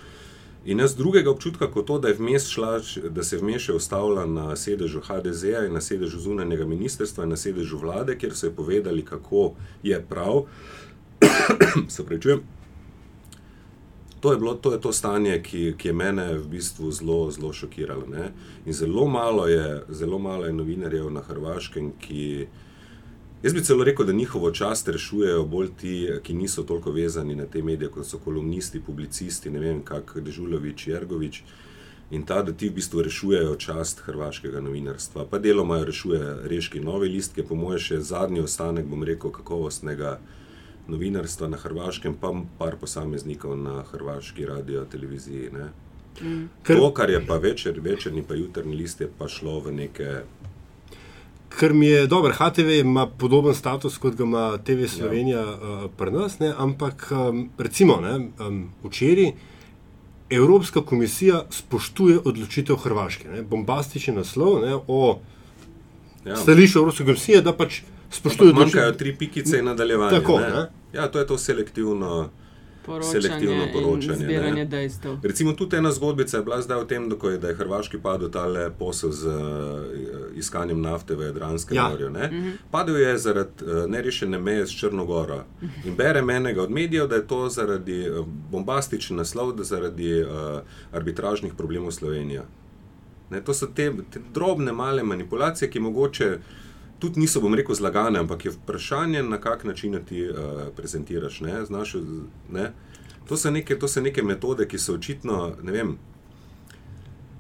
[0.65, 2.09] In jaz drugega občutka kot to, da,
[2.41, 7.35] šla, da se vmes še ustavila na sedežu HDZ-ja in na sedežu zunanjega ministrstva in
[7.35, 10.47] na sedežu vlade, kjer so povedali, kako je prav.
[11.95, 12.41] se prečujem.
[14.21, 17.53] To je, bilo, to je to stanje, ki, ki je mene v bistvu zelo, zelo
[17.53, 18.09] šokiralo.
[18.09, 18.31] Ne?
[18.65, 22.47] In zelo malo, je, zelo malo je novinarjev na Hrvaškem, ki.
[23.45, 27.45] Jaz bi celo rekel, da njihovo čast rešujejo bolj ti, ki niso toliko vezani na
[27.47, 31.43] te medije, kot so kolumnisti, publicisti, ne vem, kako Dežulovič, Jergovič.
[32.11, 35.27] In ta, da ti v bistvu rešujejo čast hrvaškega novinarstva.
[35.31, 39.05] Pa deloma jo rešuje Reški Novi list, ki je po mojem še zadnji ostanek, bom
[39.05, 40.15] rekel, kakovostnega
[40.89, 45.53] novinarstva na Hrvaškem, pa par posameznikov na hrvaški radio televiziji.
[45.53, 45.69] Ne.
[46.23, 46.49] Mm.
[46.73, 50.23] To, kar je pa večer, večerni pa jutrni list, je pa šlo v neke
[51.59, 55.51] Ker mi je dobro, HTV ima podoben status kot ga ima TV Slovenija ja.
[55.51, 56.53] uh, pri nas, ne?
[56.59, 58.15] ampak um, recimo ne,
[58.47, 59.33] um, včeraj
[60.31, 63.29] Evropska komisija spoštuje odločitev Hrvaške.
[63.29, 63.43] Ne?
[63.43, 65.19] Bombastičen naslov ne, o
[66.25, 66.37] ja.
[66.37, 68.81] stališču Evropske komisije, da pač spoštuje odločitev.
[68.81, 70.21] Manjkajo tri pikice in nadaljevanje.
[70.21, 70.49] Tako, ne?
[70.49, 70.67] ne?
[70.93, 72.31] Ja, to je to selektivno.
[72.87, 74.17] Poročanje selektivno poročanje.
[74.17, 74.65] zbiranje ne.
[74.65, 75.17] dejstev.
[75.23, 78.31] Recimo tudi ena zgodbica je bila zdaj o tem, da, je, da je Hrvaški padel
[78.31, 79.35] tale posel z uh,
[80.35, 81.89] iskanjem nafte v Jadranskem Ja.
[81.89, 82.11] morju.
[82.11, 82.31] ne.
[82.71, 85.45] Padel je zaradi uh, nerešene meje s Črnogoro.
[85.85, 90.29] In berem enega od medijev, da je to zaradi uh, bombastičen naslov, da zaradi uh,
[90.93, 92.43] arbitražnih problemov Slovenije.
[93.31, 96.39] Ne, to so te, te drobne, male manipulacije, ki mogoče
[97.05, 100.39] tudi niso, bom rekel, zlagane, ampak je vprašanje, na kak način ti uh,
[100.77, 101.41] prezentiraš.
[101.45, 101.97] Ne, znaš,
[102.53, 102.73] ne.
[103.29, 105.95] To, so neke, to so neke metode, ki so očitno, ne vem.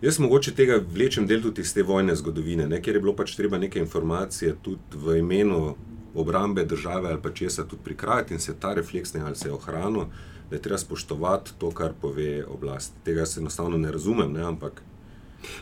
[0.05, 3.37] Jaz mogoče tega vlečem del tudi iz te vojne zgodovine, ne, kjer je bilo pač
[3.39, 5.75] treba neke informacije tudi v imenu
[6.15, 9.53] obrambe države ali pa česa tudi prikrajati in se ta refleks ne ali se je
[9.53, 10.05] ohranil,
[10.51, 12.93] da je treba spoštovati to, kar pove oblast.
[13.05, 14.83] Tega se enostavno ne razumem, ne, ampak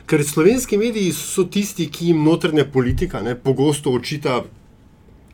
[0.06, 4.42] Ker slovenski mediji so tisti, ki jim notranja politika ne, pogosto očita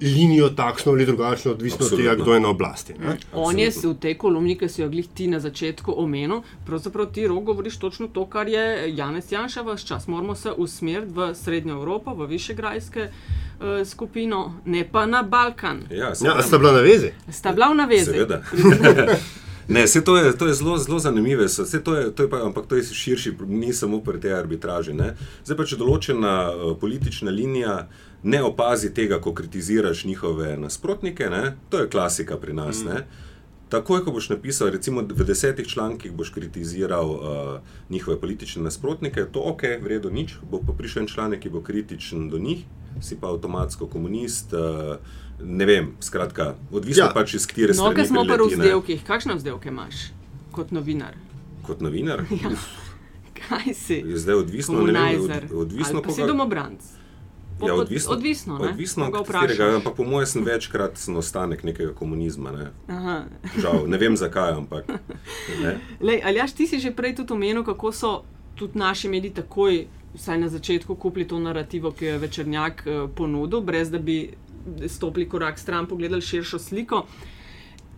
[0.01, 2.25] linijo takšno ali drugačno, odvisno od tega, Absolutno.
[2.25, 2.95] kdo je na oblasti.
[2.95, 3.17] Ne.
[3.33, 3.93] On je Absolutno.
[3.93, 7.77] v tej kolumni, ki si jo glih ti na začetku omenil, pravzaprav ti rok govoriš
[7.77, 8.63] točno to, kar je
[8.97, 10.07] Janez Janša vse čas.
[10.07, 15.83] Moramo se usmeriti v Srednjo Evropo, v Višegrajske uh, skupino, ne pa na Balkan.
[15.91, 17.11] ja, Ja, sta bila na vezi?
[17.31, 18.05] Sta bila v navezi.
[18.05, 18.43] Seveda.
[19.69, 21.45] Ne, se to je, to je zelo, zelo zanimivo,
[21.85, 24.95] to je, to je pa, ampak to je širši, ni samo pri tej arbitraži.
[24.97, 25.13] Ne.
[25.45, 27.75] Zdaj pa, če določena uh, politična linija
[28.23, 32.81] ne opazi tega, ko kritiziraš njihove nasprotnike, ne, to je klasika pri nas.
[32.81, 33.05] Mm.
[33.69, 37.21] Takoj, ko boš napisal, recimo v desetih člankih, boš kritiziral uh,
[37.93, 40.39] njihove politične nasprotnike, to ok, v redu, nič.
[40.49, 42.65] Bo pa prišel en članek, ki bo kritičen do njih,
[43.05, 44.57] si pa avtomatsko komunist.
[44.57, 44.97] Uh,
[45.41, 47.07] ne vem, skratka, odvisno Ja.
[47.07, 47.15] ja.
[47.15, 47.95] pač iz katere No, strani.
[47.95, 48.63] ker smo prileti, ne.
[48.63, 49.05] vzdelkih.
[49.05, 49.95] Kakšne vzdelke imaš
[50.53, 51.15] kot novinar?
[51.63, 52.25] Kot novinar.
[52.35, 52.51] Ja.
[53.41, 53.95] Kaj si?
[53.97, 56.81] Je zdaj odvisno, ne vem, od, odvisno pa si koga- domobranc.
[57.57, 58.69] Po- Ja, odvisno, odvisno, ne?
[58.69, 62.53] odvisno Koga od katerega, ampak po mojem sem večkrat sem ostanek nekega komunizma.
[62.53, 62.67] Ne.
[62.89, 63.25] Aha.
[63.57, 64.87] Žal, ne vem zakaj, ampak.
[65.57, 65.79] Ne.
[66.01, 68.23] Lej, Aljaš, ti si že prej tudi omenil, kako so
[68.55, 73.07] tudi naši mediji takoj, vsaj na začetku, kupili to narativo, ki jo je večernjak eh,
[73.09, 74.35] ponudil, brez da bi
[74.89, 77.07] stopili korak stran, pogledali širšo sliko.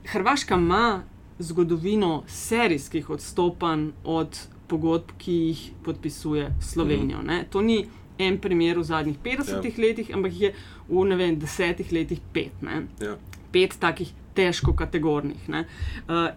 [0.05, 1.03] Hrvaška ima
[1.38, 4.38] zgodovino serijskih odstopanj od
[4.68, 7.22] pogodb, ki jih podpisuje Slovenijo.
[7.22, 7.45] Mm.
[7.51, 7.86] To ni
[8.18, 9.86] en primer v zadnjih 50 ja.
[9.86, 10.55] letih, ampak je
[10.88, 12.62] v ne vem, desetih letih pet.
[12.62, 12.84] Ne?
[13.01, 13.16] Ja.
[13.53, 15.49] pet takih težko kategornih.
[15.49, 15.64] ne.
[16.09, 16.30] Uh,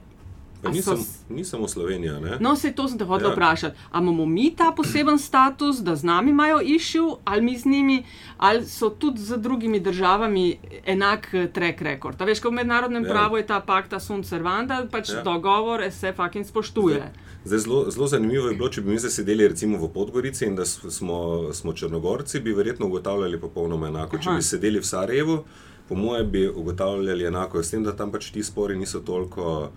[0.63, 2.19] Pa A ni, so sam, ni samo Slovenija.
[2.19, 2.37] Ne?
[2.39, 3.31] No, vse to sem te hotel Ja.
[3.31, 3.35] ja.
[3.35, 3.77] vprašati.
[3.91, 8.05] Ali imamo mi ta poseben status, da z nami imajo išil, ali mi z njimi,
[8.37, 12.21] ali so tudi z drugimi državami enak eh, track record.
[12.21, 13.07] A veš, ko v mednarodnem Ja.
[13.07, 13.13] ja.
[13.13, 15.15] pravu je ta pakta sunt servanda, pač Ja.
[15.15, 15.23] ja.
[15.23, 17.11] dogovor se fucking spoštuje.
[17.45, 20.55] Zdaj, zelo, zelo zanimivo je bilo, če bi mi zdaj sedeli recimo v Podgorici in
[20.55, 24.17] da smo, smo Črnogorci, bi verjetno ugotavljali popolnoma enako.
[24.17, 24.37] Če Aha.
[24.37, 25.43] bi sedeli v Sarajevu,
[25.89, 29.71] po mojem, bi ugotavljali enako, s tem, da tam pač ti spori niso toliko.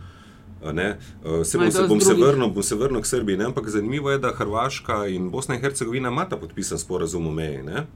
[0.64, 3.44] Ne, Eh, se bom, je se, bom, se vrnil, bom se vrnil k Srbiji, ne?
[3.44, 7.62] ampak zanimivo je, da Hrvaška in Bosna in Hercegovina imata podpisan sporazum o meji.
[7.62, 7.86] Ne?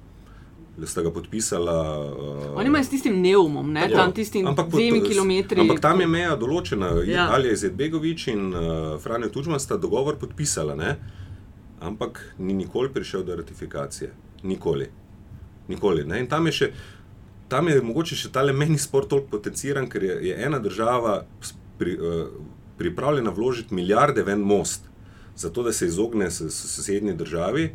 [0.85, 2.07] Sta ga podpisala.
[2.17, 3.95] Uh, Oni imajo s tistim neumom, ne, Tako.
[3.95, 5.61] tam tistim dvemi kilometri.
[5.61, 6.87] Ampak tam je meja določena.
[7.05, 7.05] Ja.
[7.05, 7.27] Ja.
[7.35, 8.63] Alija Zedbegovič in uh,
[9.01, 10.97] Franjo Tučman sta dogovor podpisala, ne?
[11.81, 14.11] ampak ni nikoli prišel do ratifikacije.
[14.43, 14.89] Nikoli.
[15.69, 16.21] Nikoli ne?
[16.21, 16.73] in tam je še.
[17.51, 21.25] Tam je mogoče še ta meni spor toliko potenciran, ker je, je ena država
[21.81, 22.27] pri, uh,
[22.79, 24.85] pripravljena vložiti milijarde v en most,
[25.37, 27.71] zato da se izogne s- s- sosednji državi,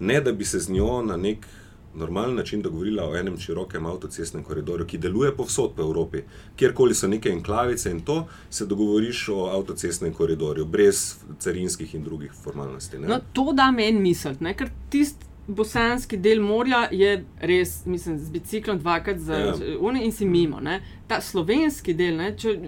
[0.00, 1.46] ne da bi se z njo na nek
[1.94, 6.22] normalen način dogovorila o enem širokem avtocestnem koridorju, ki deluje povsod po Evropi.
[6.56, 12.32] Kjerkoli so neke enklavice in to, se dogovoriš o avtocestnem koridorju, brez carinskih in drugih
[12.44, 12.98] formalnosti.
[12.98, 13.08] Ne?
[13.08, 14.54] No, to da meni ne?
[14.54, 19.54] ker tisti bosanski del morja je res, mislim, z biciklom dvakrat za Ja.
[19.80, 20.60] uni in si mimo.
[20.60, 20.80] Ne?
[21.06, 22.36] Ta slovenski del, ne?
[22.36, 22.58] če,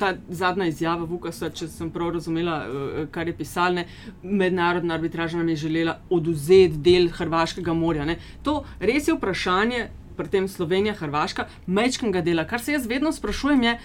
[0.00, 3.86] ta zadnja izjava Vukasa, če sem prav razumela, eh, kar je pisal, ne?
[4.22, 8.04] mednarodna arbitraža nam je želela oduzeti del Hrvaškega morja.
[8.04, 8.18] Ne?
[8.42, 9.88] To res je vprašanje.
[10.18, 12.42] Pri tem Slovenija, Hrvaška, mečkega dela.
[12.44, 13.78] Kar se jaz vedno sprašujem, je,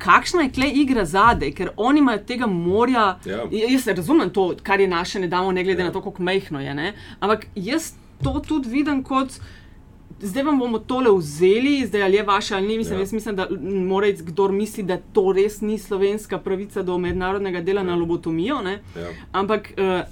[0.00, 3.18] kakšna je klej igra zadaj, ker oni imajo tega morja.
[3.24, 3.44] Ja.
[3.50, 5.86] Ja, Jaz razumem to, kar je naše, ne damo, ne glede Ja.
[5.86, 6.74] na to, kako mehko je.
[6.74, 6.92] Ne?
[7.20, 7.92] Ampak jaz
[8.22, 9.36] to tudi vidim kot.
[10.20, 12.78] Zdaj vam bomo tole vzeli, zdaj ali je vaše ali ni.
[12.78, 12.98] Mislim, Ja.
[12.98, 13.02] ja.
[13.02, 13.46] Jaz mislim, da
[13.86, 17.86] mora iti kdo misli, da to res ni slovenska pravica do mednarodnega dela ja.
[17.86, 18.62] na lobotomijo.
[18.62, 18.78] Ne?
[18.96, 19.08] Ja.
[19.32, 20.04] Ampak uh,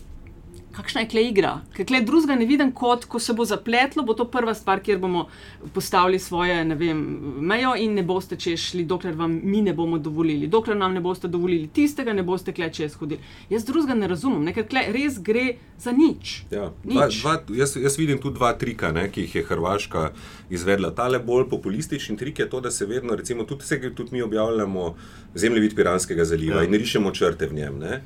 [0.73, 1.53] kakšna je klej igra?
[1.77, 4.99] Ker klej drugega ne vidim kot, ko se bo zapletlo, bo to prva stvar, kjer
[4.99, 5.27] bomo
[5.75, 7.01] postavili svoje ne vem,
[7.41, 10.47] mejo in ne boste čez šli, dokler vam mi ne bomo dovolili.
[10.47, 13.21] Dokler nam ne boste dovolili tistega, ne boste klej čez hodili.
[13.51, 14.55] Jaz drugega ne razumem, ne?
[14.55, 15.47] ker klej res gre
[15.79, 16.43] za nič.
[16.51, 17.21] Ja, dva, Nič.
[17.23, 20.11] dva, jaz, jaz vidim tu dva trika, ne, ki jih je Hrvaška
[20.51, 20.93] izvedla.
[20.95, 24.95] Tale bolj populistični trik je to, da se vedno, recimo, tudi, vse, tudi mi objavljamo
[25.35, 26.69] zemljevid Piranskega zaliva ja.
[26.69, 27.79] in rišemo črte v njem.
[27.79, 28.01] Ne.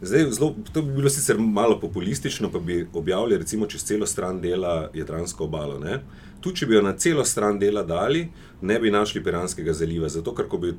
[0.00, 4.40] Zdaj, zelo, to bi bilo sicer malo populistično, pa bi objavili recimo čez celo stran
[4.40, 5.78] dela Jadransko obalo.
[5.78, 6.00] Ne.
[6.40, 8.28] Tu, če bi jo na celo stran dela dali,
[8.62, 10.74] ne bi našli Piranskega zaliva, zato ker ko bi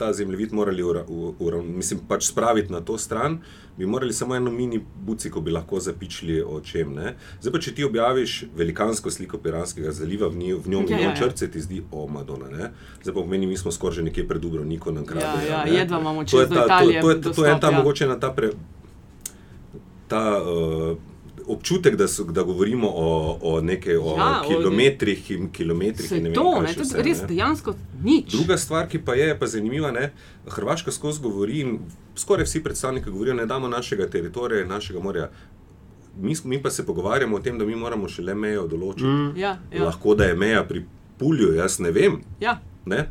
[0.00, 3.38] ta zemljevid morali ura, u, ura, mislim, pač spraviti na to stran,
[3.76, 6.94] bi morali samo eno mini buciko bi lahko zapičili o čem.
[6.94, 7.12] Ne.
[7.40, 11.04] Zdaj pa, če ti objaviš velikansko sliko Piranskega zaliva, v, njej, v njom Ja, milijon
[11.04, 11.16] ja, ja.
[11.18, 12.48] črce, ti zdi, o Madonna.
[12.48, 12.70] Ne.
[13.02, 15.26] Zdaj pa pomeni, mi smo skoraj že nekje pred Dubrovnikom na kraju.
[15.44, 17.54] Ja, ja, jedva imamo To je čez ta- Italije To, to, je, to je ta
[17.54, 17.78] dostop, ja.
[17.78, 18.50] mogoče na ta, pre,
[20.08, 20.96] ta uh,
[21.50, 23.08] občutek, da, so, da govorimo o,
[23.42, 26.12] o nekaj o Ja, kilometrih in kilometrih.
[26.12, 27.28] In ne vem, to, ne, to vse, je res ne.
[27.28, 28.32] dejansko nič.
[28.32, 30.12] Druga stvar, ki pa je, je pa zanimiva, ne,
[30.48, 31.78] Hrvaška skozi govori in
[32.16, 35.30] skoraj vsi predstavniki govorijo, ne damo našega teritorija in našega morja.
[36.16, 39.06] Mi, mi pa se pogovarjamo o tem, da mi moramo šele mejo določiti.
[39.06, 39.36] Mm.
[39.36, 40.84] Ja, ja, Lahko da je meja pri
[41.18, 42.20] Pulju, jaz ne vem.
[42.40, 42.60] ja.
[42.86, 43.06] Ne?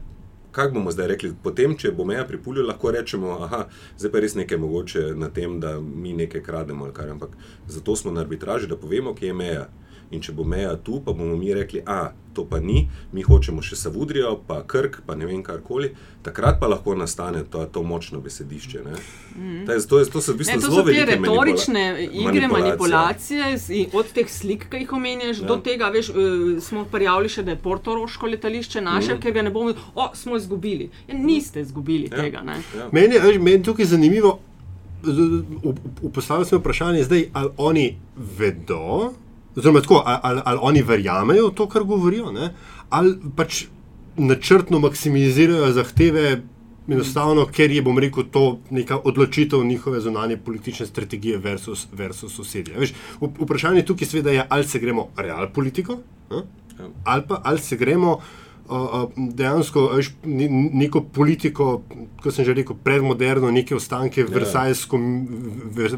[0.59, 1.29] Kaj bomo zdaj rekli?
[1.43, 3.61] Potem, če bo meja pri Pulju, lahko rečemo, da
[3.95, 7.07] zdaj pa res nekaj mogoče na tem, da mi nekaj krademo ali kar.
[7.13, 7.37] Ampak
[7.67, 9.69] zato smo na arbitraži, da povemo, kje je meja.
[10.11, 11.99] In če bo meja tu, pa bomo mi rekli, a
[12.33, 12.79] to pa ni,
[13.11, 15.91] mi hočemo še Savudrijo, pa Krk, pa ne vem karkoli.
[16.21, 18.79] Takrat pa lahko nastane to, to močno besedišče.
[18.79, 18.95] Ne?
[19.35, 19.65] Mm.
[19.65, 21.83] To, je, to, je, to so v Ne, bistvu to zelo so te velike retorične
[21.83, 25.47] manipula- igre, manipulacije, in od teh slik, ki jih omenjaš, Ja.
[25.47, 26.13] do tega, veš, eh,
[26.59, 29.19] smo prijavili še, da je Portoroško letališče naše, mm.
[29.19, 30.89] ker ga ne bomo, o, smo izgubili.
[31.07, 32.17] Ja, niste izgubili Ja.
[32.17, 32.41] tega.
[32.41, 32.57] Ne?
[32.75, 32.89] Ja.
[32.91, 34.39] Meni je veš, meni tukaj zanimivo,
[36.01, 37.97] upostavljam se vprašanje zdaj, ali oni
[38.37, 39.13] vedo,
[39.59, 42.53] oziroma tako, ali, ali, oni verjamejo to, kar govorijo, ne?
[42.89, 43.65] ali pač
[44.17, 46.41] načrtno maksimizirajo zahteve.
[46.89, 52.79] Enostavno, ker je, bom rekel, to neka odločitev njihove zunanje politične strategije versus, versus sosedje.
[52.81, 55.99] Veš, v- vprašanje tukaj seveda je, ali se gremo real politiko,
[56.31, 56.41] ne?
[56.79, 56.87] Ja.
[57.03, 58.23] ali pa ali se gremo uh,
[59.17, 61.81] dejansko veš, ne- neko politiko,
[62.23, 64.27] kot sem že rekel, predmoderno, neke ostanke Ja.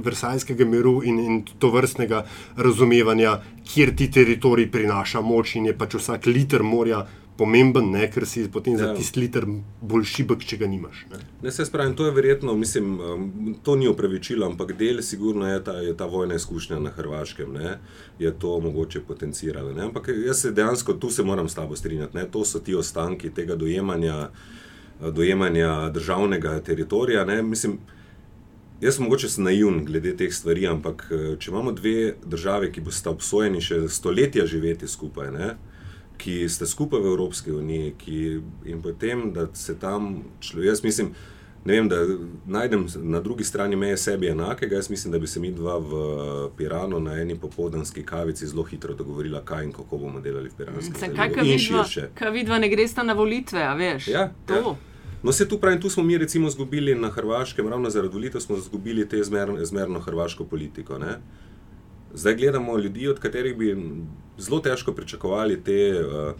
[0.04, 2.26] versajskega miru in, in to vrstnega
[2.58, 3.40] razumevanja,
[3.74, 7.06] kjer ti teritorij prinaša moč in je pač vsak liter morja
[7.42, 8.84] pomemben, ne, ker si potem ja.
[8.84, 9.48] za tisti liter
[9.82, 11.04] bolj šibek, če ga nimaš.
[11.10, 11.22] Ne.
[11.42, 15.60] Ne, se spravim, to je verjetno, mislim, um, to ni upravičilo, ampak del sigurno je
[15.66, 17.76] ta, je ta vojna izkušnja na Hrvaškem, ne,
[18.22, 19.74] je to mogoče potenciralo.
[19.74, 19.90] Ne.
[19.90, 23.34] Ampak jaz se dejansko tu se moram s tabo strinjati, ne, to so ti ostanki
[23.34, 24.28] tega dojemanja
[25.10, 27.26] dojemanja državnega teritorija.
[27.26, 27.42] Ne?
[27.42, 27.80] Mislim,
[28.82, 31.08] jaz sem mogoče naivn glede teh stvari, ampak
[31.40, 35.32] če imamo dve države, ki boste obsojeni še stoletja živeti skupaj.
[35.32, 35.56] Ne?
[36.22, 38.18] Ki ste skupaj v Evropski uniji, ki,
[38.70, 41.16] in potem, da se tam človek, jaz mislim,
[41.66, 42.02] ne vem, da
[42.46, 44.76] najdem na drugi strani meje sebi enakega.
[44.76, 46.04] Jaz mislim, da bi se mi dva v
[46.58, 50.86] Piranu na eni popoldanski kavici zelo hitro dogovorila, kaj in kako bomo delali v Piranu.
[52.14, 54.08] Kaj vidva ne gresta na volitve, a veš?
[54.08, 54.54] Ja, to.
[54.54, 54.76] Ja.
[55.24, 58.58] No, se tu pravi, tu smo mi recimo izgubili na Hrvaškem, ravno zaradi volitev smo
[58.58, 60.98] izgubili te zmer, zmerno hrvaško politiko.
[60.98, 61.20] Ne?
[62.14, 63.78] Zdaj gledamo ljudi, od katerih bi
[64.42, 65.82] zelo težko pričakovali te.
[66.02, 66.34] Uh,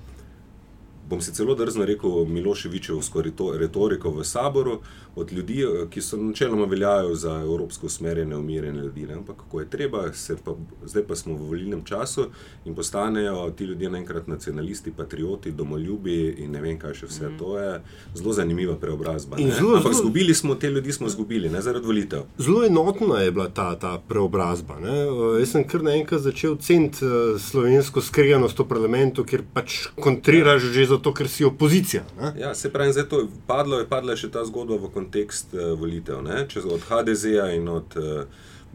[1.12, 3.24] bom si celo drzno rekel, Miloševičevsko
[3.60, 4.80] retoriko v saboru,
[5.16, 9.06] od ljudi, eh, ki so načeloma veljajo za evropsko usmerjene, umirjene ljudi.
[9.08, 9.14] Ne?
[9.14, 10.06] Ampak kako je treba,
[10.46, 10.56] pa,
[10.86, 12.26] zdaj pa smo v volilnem času
[12.66, 17.30] in postanejo ti ljudje naenkrat nacionalisti, patrioti, domoljubi in ne vem, kaj še vse.
[17.30, 17.38] Mm.
[17.38, 17.82] To je
[18.16, 19.38] zelo zanimiva preobrazba.
[19.38, 22.24] Zelo, Ampak zelo, zgubili smo te ljudi, smo izgubili, ne zaradi volitev.
[22.38, 24.80] Zelo enotna je bila ta, ta preobrazba.
[24.80, 24.96] Ne?
[25.40, 30.88] Jaz sem kar naenkrat začel ceniti eh, slovensko skreganost v parlamentu, ker pač kontriraš že
[30.88, 32.04] za zato, ker si opozicija.
[32.38, 36.22] Ja, se pravi, da je padlo, je padla še ta zgodba v kontekst uh, volitev.
[36.22, 36.46] Ne?
[36.48, 38.26] Če od HDZ-ja in od uh,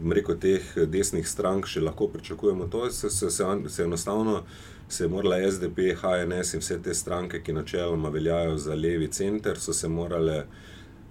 [0.03, 4.43] rekel, teh desnih strank še lahko pričakujemo to, se, se, se, se enostavno.
[4.89, 9.59] Se je morala SDP, HNS in vse te stranke, ki načeloma veljajo za levi center,
[9.59, 10.45] so se morale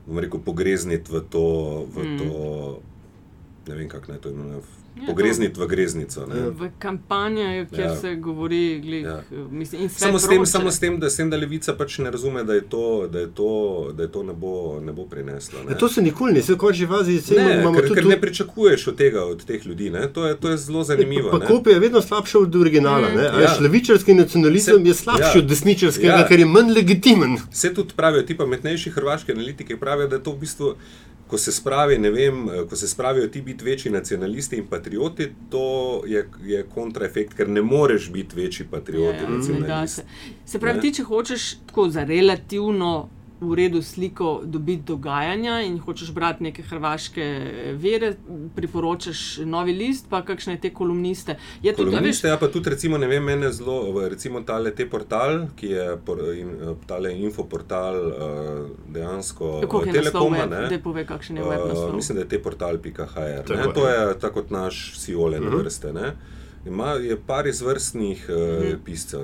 [0.08, 1.48] rekel, pogrezniti v to,
[1.92, 2.18] v mm.
[2.22, 2.40] to
[3.66, 6.26] ne vem, kako naj to imenuje, Ja, pogrezniti v greznico.
[6.26, 6.50] Ne?
[6.50, 7.96] V kampanji, kjer ja.
[7.96, 9.22] se govori, glih, ja.
[9.50, 12.62] mislim, samo, s tem, samo s tem, da se levica pač ne razume, da je
[12.68, 13.50] to, da je to,
[13.96, 15.64] da je to ne, bo, ne bo prineslo.
[15.64, 15.72] Ne?
[15.72, 18.96] Ja, to se nikoli ne, se konči vazi, se ne, ker, ker ne pričakuješ od
[18.96, 19.92] tega, od teh ljudi.
[20.12, 21.30] To je, to je zelo zanimivo.
[21.30, 23.08] Pa, pa kopija je vedno slabša od originala.
[23.08, 23.42] Mm.
[23.42, 23.56] Ja.
[23.60, 25.42] Levičarski nacionalizem se, je slabši ja.
[25.42, 26.28] od desničarskega, ja.
[26.28, 27.36] ker je manj legitimen.
[27.52, 30.74] Vse tudi pravijo, ti pametnejši hrvaški analitiki pravijo, da je to v bistvu
[31.26, 36.28] ko se, spravi, vem, ko se spravijo ti biti večji nacionalisti in patrioti, to je,
[36.44, 39.14] je kontraefekt, ker ne moreš biti večji patriot.
[39.14, 40.04] Ja, ja, se.
[40.44, 40.82] se pravi, ne?
[40.82, 43.08] ti če hočeš tako za relativno
[43.40, 47.24] v redu sliko dobiti dogajanja in hočeš brati neke hrvaške
[47.76, 48.14] vere,
[48.56, 51.36] priporočaš novi list, pa kakšne te kolumniste.
[51.62, 55.66] Je kolumniste, ja, pa tudi recimo, ne vem, mene zelo, recimo tale te portal, ki
[55.66, 55.86] je
[56.40, 56.54] in,
[56.86, 58.00] tale infoportal
[58.88, 59.60] dejansko
[59.92, 60.46] Telekoma.
[60.46, 61.92] Ne, da pove, kakšen je web naslov.
[61.96, 63.52] Mislim, da je te portal.hr.
[63.74, 65.56] To je tako kot naš Siole na mhm.
[65.56, 65.92] vrste.
[65.92, 66.14] Ne.
[66.66, 68.82] Ima je par izvrstnih uh, mhm.
[68.84, 69.20] piscev.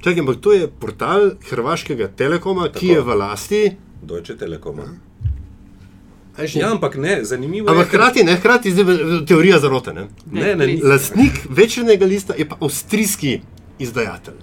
[0.00, 2.78] Čakaj, ampak to je portal Hrvaškega telekoma, Tako.
[2.78, 3.62] ki je v lasti
[4.02, 4.84] Deutsche Telekoma.
[6.54, 7.80] Ja, ampak ne, zanimivo ampak je.
[7.80, 9.92] Ampak hkrati, ne, hkrati je teorija zarote.
[9.92, 10.08] Ne?
[10.32, 13.40] Ne, ne, Lastnik večernega lista je pa avstrijski
[13.78, 14.34] izdajatelj.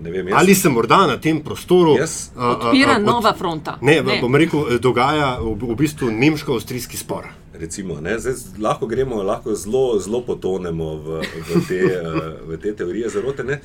[0.00, 2.30] Vem, Ali se morda na tem prostoru yes.
[2.36, 3.78] odpira nova fronta?
[3.80, 4.18] Ne, ne.
[4.20, 7.26] bom rekel, dogaja v, v bistvu nemško-avstrijski spor
[7.60, 11.80] recimo, Zdaj, lahko gremo, lahko zelo, zelo potonemo v, v, te,
[12.48, 13.44] v te teorije zarote.
[13.44, 13.60] Ne?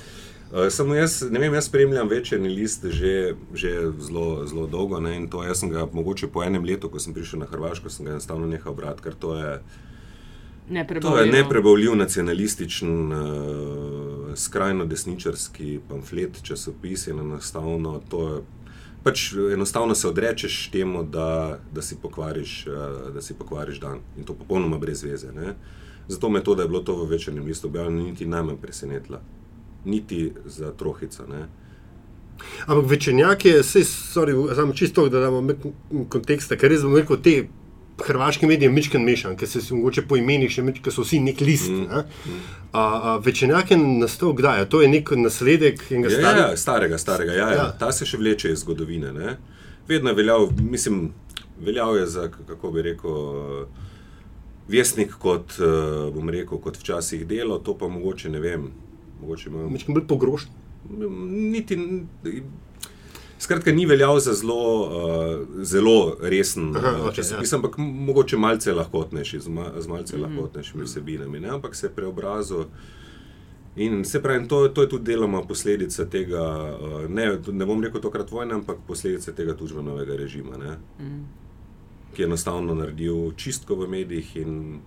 [0.69, 4.99] Samo jaz, ne vem, jaz spremljam večerni list že, že zelo, zelo dolgo.
[4.99, 5.15] Ne?
[5.17, 8.05] In to jaz sem ga mogoče po enem letu, ko sem prišel na Hrvaško, sem
[8.05, 9.57] ga enostavno nehal brati, ker to je.
[11.01, 18.37] To je neprebavljiv nacionalističen, uh, skrajno desničarski pamflet, časopis in enostavno to je
[19.03, 24.23] pač enostavno se odrečeš temu, da, da, si pokvariš, uh, da si pokvariš dan in
[24.23, 25.31] to popolnoma brez veze.
[25.31, 25.55] Ne?
[26.07, 29.19] Zato me to, da je bilo to v večernem listu objavljeno, niti najmanj presenetilo,
[29.85, 31.27] niti za trohico.
[31.27, 31.47] Ne?
[32.65, 35.53] Ampak večernjak je, samo čisto, da damo
[36.09, 37.35] kontekst, ker res bomo rekel te
[38.01, 41.41] hrvaški mediji mečken mešan, ker se mogoče po imenih še mečken, ker so vsi nek
[41.45, 41.69] list.
[41.69, 42.03] Mm, ne?
[42.25, 43.21] mm.
[43.25, 44.65] Večinjak je nastal kdaj?
[44.73, 46.47] To je nek nasledek enega ja, starega.
[46.47, 47.33] Ja, starega, starega.
[47.37, 47.59] Ja, ja.
[47.59, 47.67] Ja.
[47.79, 49.13] Ta se še vleče iz zgodovine.
[49.13, 49.35] Ne?
[49.87, 51.11] Vedno je veljal, mislim,
[51.61, 53.67] veljal je za, kako bi rekel,
[54.71, 55.59] vesnik kot,
[56.15, 58.67] bom rekel, kot včasih delo, to pa mogoče ne vem.
[59.21, 59.69] Mogoče imam...
[59.71, 60.61] Mečken bolj pogrošen.
[61.53, 61.77] Niti,
[63.43, 67.57] Skratka, ni veljal za zelo, uh, zelo resen uh, časopis, ja.
[67.57, 70.23] ampak mogoče malce lahkotnejši, z, ma, z malce mm -hmm.
[70.23, 71.49] lahkotnejšimi vsebinami, ne?
[71.49, 72.63] ampak se je preobrazil.
[73.75, 78.01] In se pravi, to, to je tudi deloma posledica tega, uh, ne, ne bom rekel
[78.01, 80.57] tokrat vojne, ampak posledica tega tužbenovega režima,
[80.99, 81.25] mm.
[82.13, 84.79] ki je enostavno naredil čistko v medijih in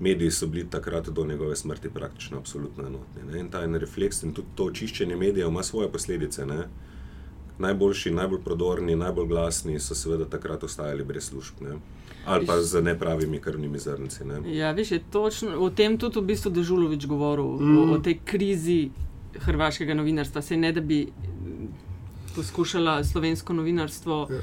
[0.00, 3.32] mediji so bili takrat do njegove smrti praktično absolutno enotni.
[3.32, 3.40] Ne?
[3.40, 6.46] In ta en refleks in tudi to očiščenje medijev ima svoje posledice.
[6.46, 6.68] Ne?
[7.58, 11.60] Najboljši, najbolj prodorni, najbolj glasni so seveda takrat ostajali brez služb.
[11.60, 11.76] Ne?
[12.24, 14.24] Ali pa z nepravimi krvnimi zrnci.
[14.24, 14.40] Ne?
[14.54, 17.78] Ja, veš, točno, o tem tudi v bistvu Dežulovič govoril, mm.
[17.78, 18.90] o, o tej krizi
[19.38, 20.42] hrvaškega novinarstva.
[20.42, 21.06] Se ne da bi
[22.36, 24.26] poskušala slovensko novinarstvo.
[24.30, 24.40] Ja.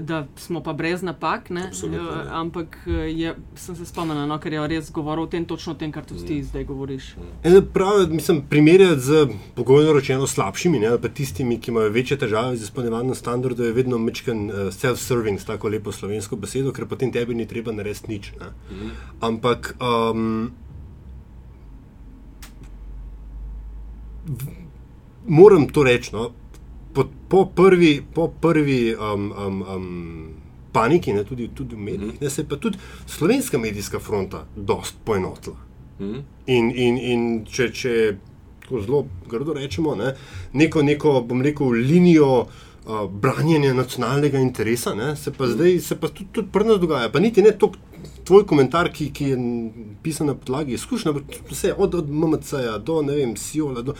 [0.00, 1.66] Da smo pa brez napak, ne?
[1.68, 2.24] Absolutno, ne.
[2.30, 5.76] ampak eh, je, sem se spomnila, no, ker je res govoril o tem, točno o
[5.76, 6.26] tem, kar tudi Mm.
[6.26, 7.14] ti zdaj govoriš.
[7.44, 12.56] En pravi, mislim, primerjati z pogojno rečeno slabšimi, ne, pa tistimi, ki imajo večje težave
[12.56, 17.12] z izpolnjevanjem standardov, je vedno mečken uh, self-serving, s tako lepo slovensko besedo, ker potem
[17.12, 18.32] tebi ni treba narediti nič.
[18.40, 18.50] Ne.
[19.20, 20.50] Ampak um,
[25.26, 26.10] moram to reči.
[26.12, 26.30] No,
[26.96, 30.28] po, po prvi, po prvi um, um, um,
[30.72, 34.96] paniki, ne, tudi, tudi v medijih, ne, se je pa tudi slovenska medijska fronta dost
[35.04, 35.56] poenotila.
[36.00, 36.22] Mhm.
[36.46, 37.92] In, in, in če, če
[38.62, 40.14] tako zelo grdo rečemo, ne,
[40.52, 46.08] neko, neko, bom rekel, linijo uh, branjenja nacionalnega interesa, ne, se pa zdaj se pa
[46.08, 47.12] tudi, tudi pri nas dogaja.
[47.12, 47.72] Pa niti ne to,
[48.26, 49.38] tvoj komentar, ki, ki je
[50.02, 51.12] pisan na podlagi izkušnja,
[51.50, 53.94] vse od, od MMC-ja do ne vem, Siola, do,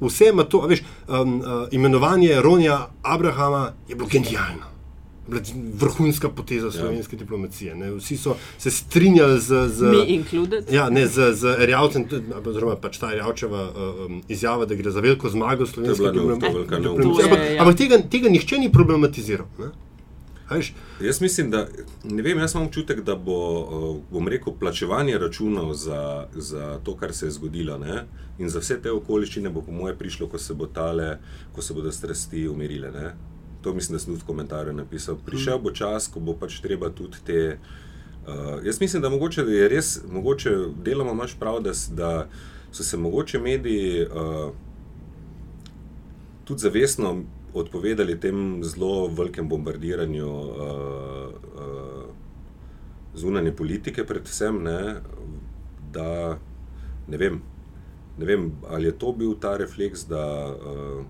[0.00, 4.74] vse ima to, a veš, um, uh, imenovanje Ronja Abrahama je bilo genialno.
[5.74, 7.74] Vrhunska poteza slovenske diplomacije.
[7.74, 7.88] Ne.
[7.96, 9.68] Vsi so se strinjali z.
[9.68, 9.86] z.
[10.70, 12.04] Ja, ne, z, z Erjavcem,
[12.44, 16.62] oziroma pač ta Erjavčeva uh, um, izjava, da gre za veliko zmago slovenske diplomacije.
[16.62, 17.62] Ampak, je, ja.
[17.62, 19.50] ampak tega, tega nihče ni problematiziral.
[19.58, 19.72] Ne?
[20.48, 21.66] A Veš, Jaz mislim, da
[22.04, 26.96] ne vem, jaz imam občutek, da bo, eh, bom rekel, plačevanje računov za, za to,
[26.96, 27.78] kar se je zgodilo.
[27.78, 28.04] Ne?
[28.38, 31.18] In za vse te okoliščine bo, po moje, prišlo, ko se, bo tale,
[31.52, 32.90] ko se bodo strasti umirile.
[32.90, 33.14] Ne?
[33.62, 35.18] To mislim, da sem tudi v komentarju napisal.
[35.26, 37.58] Prišel bo čas, ko bo pač treba tudi te.
[38.26, 40.50] Uh, jaz mislim, da mogoče je res, mogoče
[40.84, 42.28] deloma imaš prav, da, da
[42.72, 44.50] so se mogoče mediji uh,
[46.44, 47.22] tudi zavestno
[47.60, 52.04] odpovedali tem zelo velikem bombardiranju uh, uh,
[53.14, 54.96] zunanje politike, predvsem, ne,
[55.92, 56.38] da
[57.08, 57.40] ne vem,
[58.18, 61.04] ne vem, ali je to bil ta refleks, da, uh,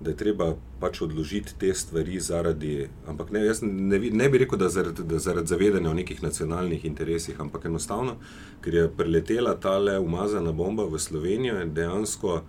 [0.00, 4.58] da je treba pač odložiti te stvari zaradi, ampak ne, jaz ne, ne bi rekel,
[4.60, 8.18] da zaradi, da zaradi zavedanja o nekih nacionalnih interesih, ampak enostavno,
[8.60, 12.42] ker je preletela ta le umazana bomba v Slovenijo in dejansko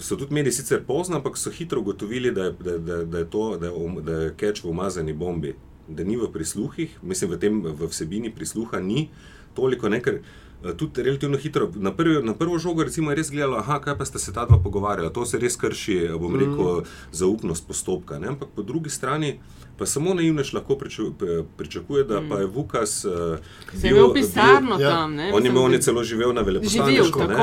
[0.00, 3.56] so tudi mediji sicer pozno, ampak so hitro ugotovili, da da, da, da je to,
[3.56, 5.54] da um- da je keč v umazani bombi,
[5.88, 9.08] da ni v prisluhih, mislim, v, tem, v vsebini prisluha ni
[9.54, 13.30] toliko, ne, ker eh, tudi relativno hitro, na, prvi, na prvo žogo recimo je res
[13.30, 16.36] gledalo, aha, kaj pa sta se ta dva pogovarjala, to se res krši, eh, bom
[16.36, 19.40] rekel, zaupnost postopka, ne, ampak po drugi strani
[19.78, 21.12] pa samo naivnež lahko priču,
[21.56, 23.38] pričakuje, da pa je Vukas uh,
[23.80, 24.90] Se je imel pisarno ja.
[24.90, 25.32] tam, ne?
[25.34, 27.22] On je, imel, on je celo živel na veleposlaništvu.
[27.28, 27.36] ne.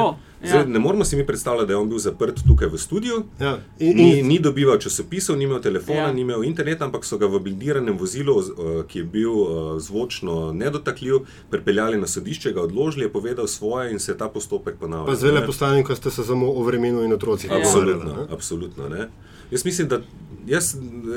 [0.44, 0.66] Zdaj, ja.
[0.66, 3.58] ne moramo si mi predstavljati, da je on bil zaprt tukaj v studiu, ja.
[3.80, 6.14] in, ni, in, ni dobival časopisov, ni imel telefona, Ja.
[6.14, 10.52] ni imel interneta, ampak so ga v blindiranem vozilu, eh, ki je bil eh, zvočno
[10.54, 11.16] nedotakljiv,
[11.50, 15.08] pripeljali na sodišče, ga odložili, je povedal svoje in se je ta postopek ponavljal.
[15.08, 15.32] pa z ne.
[15.32, 17.58] veleposlanikom ste se samo o vremenu in otrocih Ja.
[17.58, 18.34] Absolutno, ne.
[18.34, 18.90] absolutno.
[18.90, 19.10] Ne?
[19.52, 20.02] Jaz mislim, da
[20.48, 20.76] jaz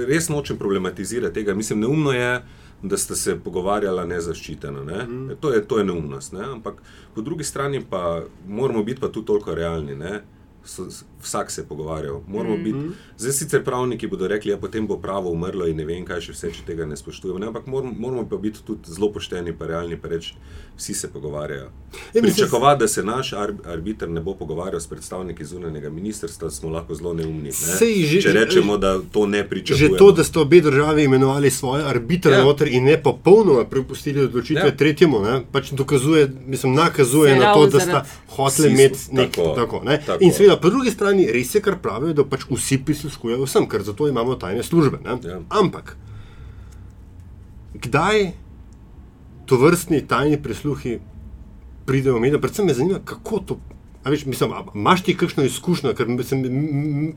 [0.08, 1.54] res nočem problematizirati tega.
[1.54, 2.42] Mislim, neumno je,
[2.82, 4.84] da sta se pogovarjala nezaščiteno.
[4.84, 5.04] Ne?
[5.04, 5.36] Mm.
[5.40, 6.32] To, je, to je neumnost.
[6.32, 6.44] Ne?
[6.44, 6.82] Ampak
[7.14, 9.96] po drugi strani pa moramo biti pa tudi toliko realni.
[9.96, 10.22] Ne?
[10.64, 10.86] So,
[11.22, 12.20] vsak se je pogovarjal.
[12.28, 12.64] Moramo mm -hmm.
[12.64, 12.78] biti,
[13.18, 16.20] zdaj sicer pravniki bodo rekli, da ja, potem bo pravo umrlo in ne vem, kaj
[16.20, 17.38] še vse, če tega ne spoštujemo.
[17.38, 17.46] Ne?
[17.46, 20.34] Ampak moramo, moramo pa biti tudi zelo pošteni in realni in reči,
[20.76, 21.62] vsi se pogovarjajo.
[21.62, 21.70] Ja,
[22.14, 26.70] mislim, Pričakovati, da se naš ar arbiter ne bo pogovarjal s predstavniki zunanjega ministrstva, smo
[26.70, 27.42] lahko zelo neumni.
[27.44, 27.52] Ne?
[27.52, 29.88] Sej že- Če rečemo, da to ne pričakujemo.
[29.88, 32.44] Že to, da ste obe državi imenovali svoje arbitre Ja.
[32.44, 34.76] noter in ne popolnoma prepustili odločitve Ja.
[34.76, 39.30] tretjemu, ne, pač dokazuje, mislim, nakazuje Se na to, da sta hoteli imeti smo- nek
[39.30, 39.80] tako, tako.
[39.84, 40.00] ne.
[40.06, 40.24] tako.
[40.24, 43.82] In seveda, po drugi strani res je, kar pravijo, da pač vsi prisluškujejo vsem, ker
[43.82, 44.98] zato imamo tajne službe.
[45.04, 45.18] Ne.
[45.24, 45.40] Ja.
[45.50, 45.96] Ampak,
[47.74, 48.30] kdaj
[49.46, 50.98] to vrstni tajni prisluhi
[51.86, 52.40] pridejo v medije?
[52.40, 53.58] Predvsem me zanima, kako to.
[54.04, 56.68] A veš, mislim, a imaš ti kakšno izkušnjo, ker mislim, m-
[57.02, 57.14] m-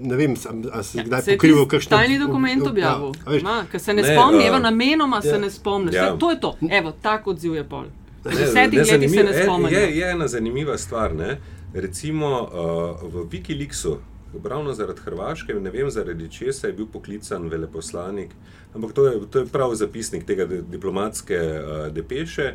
[0.00, 3.12] ne vem, a, a si ja, kdaj pokrival kakšno Tajni dokument objavil.
[3.26, 5.22] Ja, Ma, Ker se ne, Ne, spomni, evo, namenoma ja.
[5.22, 5.94] se ne spomni.
[5.94, 6.04] Ja.
[6.04, 6.16] Ja.
[6.16, 6.56] To je to.
[6.70, 7.84] Evo, tak odziv je pol.
[8.24, 9.72] V Ne, desetih ne, letih se ne spomni.
[9.72, 11.14] Je, je, je ena zanimiva stvar.
[11.14, 11.38] Ne?
[11.74, 13.96] Recimo uh, v Wikileaksu,
[14.44, 18.30] ravno zaradi Hrvaške, ne vem zaradi česa je bil poklican veleposlanik,
[18.74, 22.54] ampak to je, to je prav zapisnik tega di- diplomatske uh, depeše,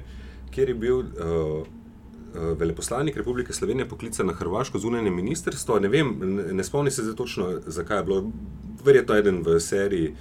[0.52, 0.98] kjer je bil.
[1.00, 1.68] Uh, uh,
[2.60, 5.80] Veleposlanik Republike Slovenije poklican na Hrvaško zunanje ministrstvo.
[5.80, 8.32] Ne, vem, ne, ne spomnim se točno, zakaj je bilo.
[8.86, 10.14] Verjetno eden v seriji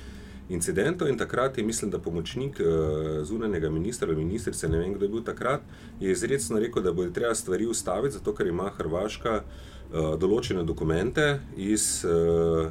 [0.48, 2.66] incidentov in takrat je, mislim, da pomočnik uh,
[3.24, 5.60] zunanjega ministra ali ministrice, ne vem kdo je bil takrat,
[6.00, 11.40] je izredno rekel, da bo treba stvari ustaviti, zato ker ima Hrvaška uh, določene dokumente
[11.56, 12.04] iz.
[12.04, 12.70] Uh,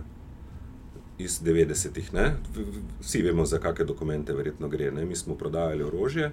[1.20, 2.14] Iz 90-ih.
[2.14, 2.36] ne.
[2.54, 4.92] V- v- Vsi vemo, za kakšne dokumente verjetno gre.
[4.92, 5.06] Ne?
[5.06, 6.32] Mi smo prodajali orožje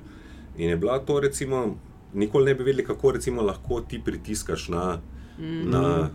[0.59, 1.78] in je bila to, recimo,
[2.14, 5.01] nikoli ne bi vedeli, kako lahko ti pritiskaš na,
[5.38, 5.70] mm.
[5.70, 6.11] na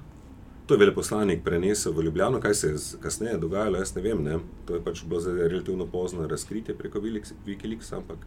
[0.69, 4.19] To je veleposlanik prenesel v Ljubljano, kaj se je kasneje dogajalo, jaz ne vem.
[4.23, 4.35] Ne?
[4.69, 8.17] To je pač bilo relativno pozno razkritje preko Wikileaks, ampak.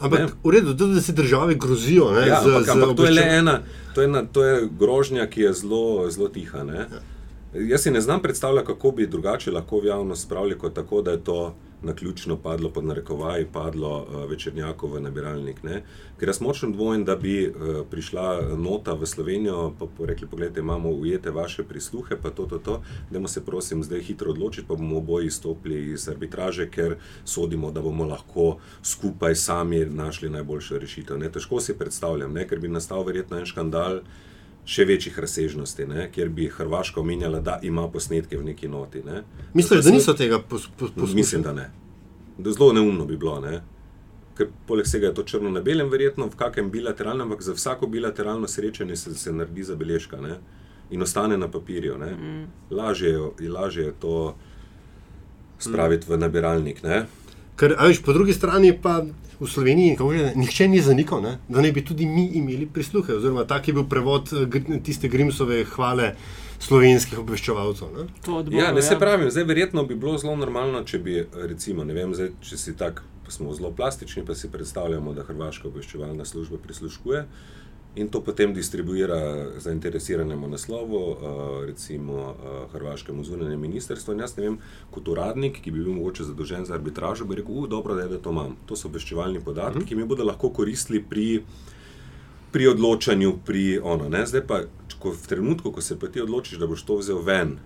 [0.00, 0.26] Ampak ne.
[0.44, 2.10] v redu, tudi da se države grozijo.
[2.12, 3.60] Ne, ja, z, ampak, z ampak to je ena,
[3.94, 6.64] to je, ena, to je grožnja, ki je zelo, zelo tiha.
[6.64, 6.88] Ne?
[7.54, 11.10] Jaz si ne znam predstavljati, kako bi drugače lahko v javnost spravili, kot tako, da
[11.10, 15.62] je to na ključno padlo, pod narekovaji, padlo uh, večernjako v nabiralnik.
[15.62, 15.82] Ne?
[16.18, 20.60] Ker jaz močno dvomim, da bi uh, prišla nota v Slovenijo, pa bo rekli: Poglejte,
[20.60, 22.80] imamo ujete vaše prisluhe, pa to, to, to.
[23.10, 27.82] Dajmo se, prosim, zdaj hitro odločiti, pa bomo oboji stopili iz arbitraže, ker sodimo, da
[27.82, 31.18] bomo lahko skupaj sami našli najboljšo rešitev.
[31.18, 31.32] Ne?
[31.32, 32.48] Težko si predstavljam, ne?
[32.48, 34.00] ker bi nastal verjetno en škandal
[34.64, 36.06] še večjih razsežnosti, ne?
[36.12, 39.02] kjer bi Hrvaška omenjala, da ima posnetke v neki noti.
[39.04, 39.22] Ne?
[39.54, 41.14] Misliš, da niso tega pos, pos, poskušali?
[41.14, 41.70] Mislim, da ne.
[42.38, 43.40] Da zelo neumno bi bilo.
[43.40, 43.60] Ne?
[44.38, 47.86] Ker poleg vsega je to črno na belem, verjetno v kakem bilateralnem, ampak za vsako
[47.86, 50.38] bilateralno srečanje se, se naredi zabeležka ne?
[50.90, 51.98] in ostane na papirju.
[51.98, 52.46] Mm.
[52.70, 54.36] Lažje, je- lažje je to
[55.58, 56.14] spraviti mm.
[56.14, 56.82] v nabiralnik.
[56.82, 57.06] Ne?
[57.62, 59.04] Ker, veš, po drugi strani pa
[59.38, 61.38] v Sloveniji že, nihče ni zanikal, ne?
[61.48, 63.14] da ne bi tudi mi imeli prisluhe.
[63.14, 66.16] Oziroma, tak je bil prevod eh, tiste Grimsove hvale
[66.58, 67.94] slovenskih obveščevalcev.
[67.94, 68.08] Ne?
[68.26, 71.86] To odbor, Ja, ne se pravim, zdaj verjetno bi bilo zelo normalno, če bi, recimo,
[71.86, 75.70] ne vem, zdaj, če si tak, pa smo zelo plastični, pa si predstavljamo, da Hrvaška
[75.70, 77.26] obveščevalna služba prisluškuje
[77.96, 81.16] in to potem distribuira zainteresiranemu naslovu, uh,
[81.66, 84.14] recimo uh, Hrvaškemu zunanjemu ministrstvu.
[84.14, 84.58] In jaz ne vem,
[84.90, 88.08] kot uradnik, ki bi bil mogoče zadolžen za arbitražo, bi rekel, "U, dobro, da, je,
[88.08, 88.56] da to imam.
[88.66, 91.42] To so obveščevalni podatki, ki mi bodo lahko koristili pri
[92.52, 94.08] pri odločanju, pri ono.
[94.08, 94.26] Ne?
[94.26, 94.60] Zdaj pa,
[95.00, 97.56] ko v trenutku, ko se pa ti odločiš, da boš to vzel ven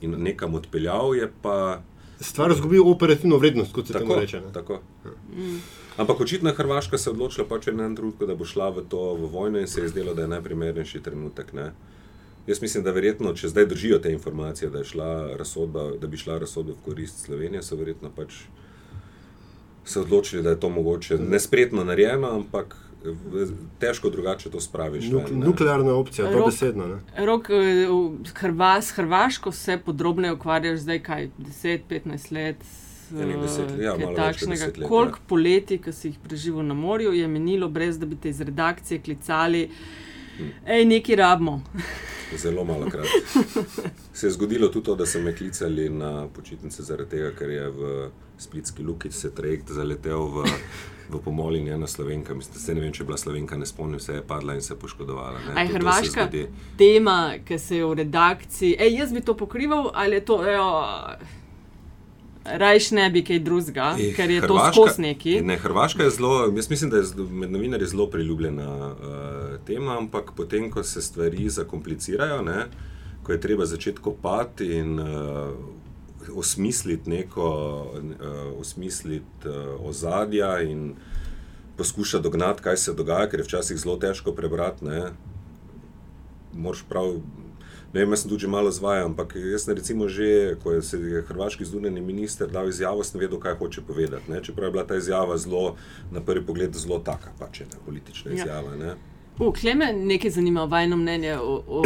[0.00, 1.82] in nekam odpeljal, je pa
[2.20, 4.16] Stvar izgubi operativno vrednost, kot se tako.
[4.20, 4.40] reče.
[4.40, 4.52] ne.
[4.52, 4.80] tako.
[5.98, 9.14] Ampak očitno je Hrvaška se odločila pač v enem trenutku, da bo šla v to
[9.18, 11.52] v vojno in se je zdelo, da je najprimernejši trenutek.
[11.52, 11.72] Ne?
[12.46, 16.16] Jaz mislim, da verjetno, če zdaj držijo te informacije, da, je šla razsodba, da bi
[16.16, 18.46] šla razsodba v korist Slovenije, so verjetno pač
[19.84, 22.76] se odločili, da je to mogoče nespretno narejeno, ampak
[23.78, 25.10] težko drugače to spraviš.
[25.10, 25.46] Nuk, ven, ne.
[25.46, 26.86] nuklearna opcija, Rok- dobesedno.
[26.86, 27.26] ne.
[27.26, 27.86] Rok, eh,
[28.34, 32.56] Hrva, s Hrvaško se podrobneje ukvarjaš zdaj, kaj 10-15 let.
[33.12, 34.66] Enih deset let, ja, malo takšnega.
[34.66, 35.24] let, Koliko ja.
[35.26, 39.00] poletij, ki si jih preživel na morju, je minilo, brez da bi te iz redakcije
[39.00, 39.68] klicali,
[40.38, 40.48] Hm.
[40.66, 41.62] hej, neki rabimo.
[42.36, 43.06] Zelo malo krat.
[44.12, 47.70] Se je zgodilo tudi to, da so me klicali na počitnice, zaradi tega, ker je
[47.70, 50.44] v Splitski luki se trajekt zaletel v,
[51.10, 52.34] v pomol in ena slovenka.
[52.34, 54.76] Mislim, se ne vem, če je bila slovenka, ne spomnim se, je padla in se
[54.78, 55.40] poškodovala.
[55.48, 55.54] Ne.
[55.56, 56.28] A je Hrvaška
[56.78, 60.68] tema, ki se je v redakciji, hej, jaz bi to pokrival, ali je to, ejo,
[62.52, 65.40] rajš ne bi kaj drugega, Eh, ker je to Hrvaška- skos neki.
[65.42, 68.94] Ne, Hrvaška je zelo, jaz mislim, da je zelo- med novinarji zelo priljubljena uh,
[69.62, 72.66] tema, ampak potem, ko se stvari zakomplicirajo, ne,
[73.22, 75.06] ko je treba začeti kopati in uh,
[76.34, 77.48] osmisliti neko,
[77.94, 80.94] uh, osmisliti uh, ozadja in
[81.76, 84.84] poskušati dognati, kaj se dogaja, ker je včasih zelo težko prebrati.
[84.84, 85.02] Ne.
[86.54, 87.14] Moraš prav.
[87.94, 90.98] Ne vem, jaz sem tudi malo zvajal, ampak jaz sem recimo že, ko je, se
[91.00, 94.30] je hrvaški zunanji minister dal izjavo, sem vedel, kaj hoče povedati.
[94.30, 94.42] Ne.
[94.44, 95.76] Čeprav je bila ta izjava zelo,
[96.12, 98.36] na prvi pogled, zelo taka, pač ena politična Ja.
[98.36, 98.76] izjava.
[98.76, 98.94] Ne.
[99.38, 101.38] Uh, Kleme, nekaj zanima vajno mnenje.
[101.38, 101.84] O, o,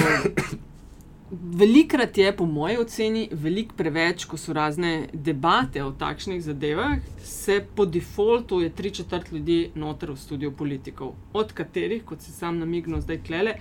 [1.31, 7.61] velikrat je, po moji oceni, veliko preveč, ko so razne debate o takšnih zadevah, se
[7.77, 12.59] po defaultu je tri četrt ljudi noter v studiu politikov, od katerih, kot si sam
[12.59, 13.55] namignil zdaj klele.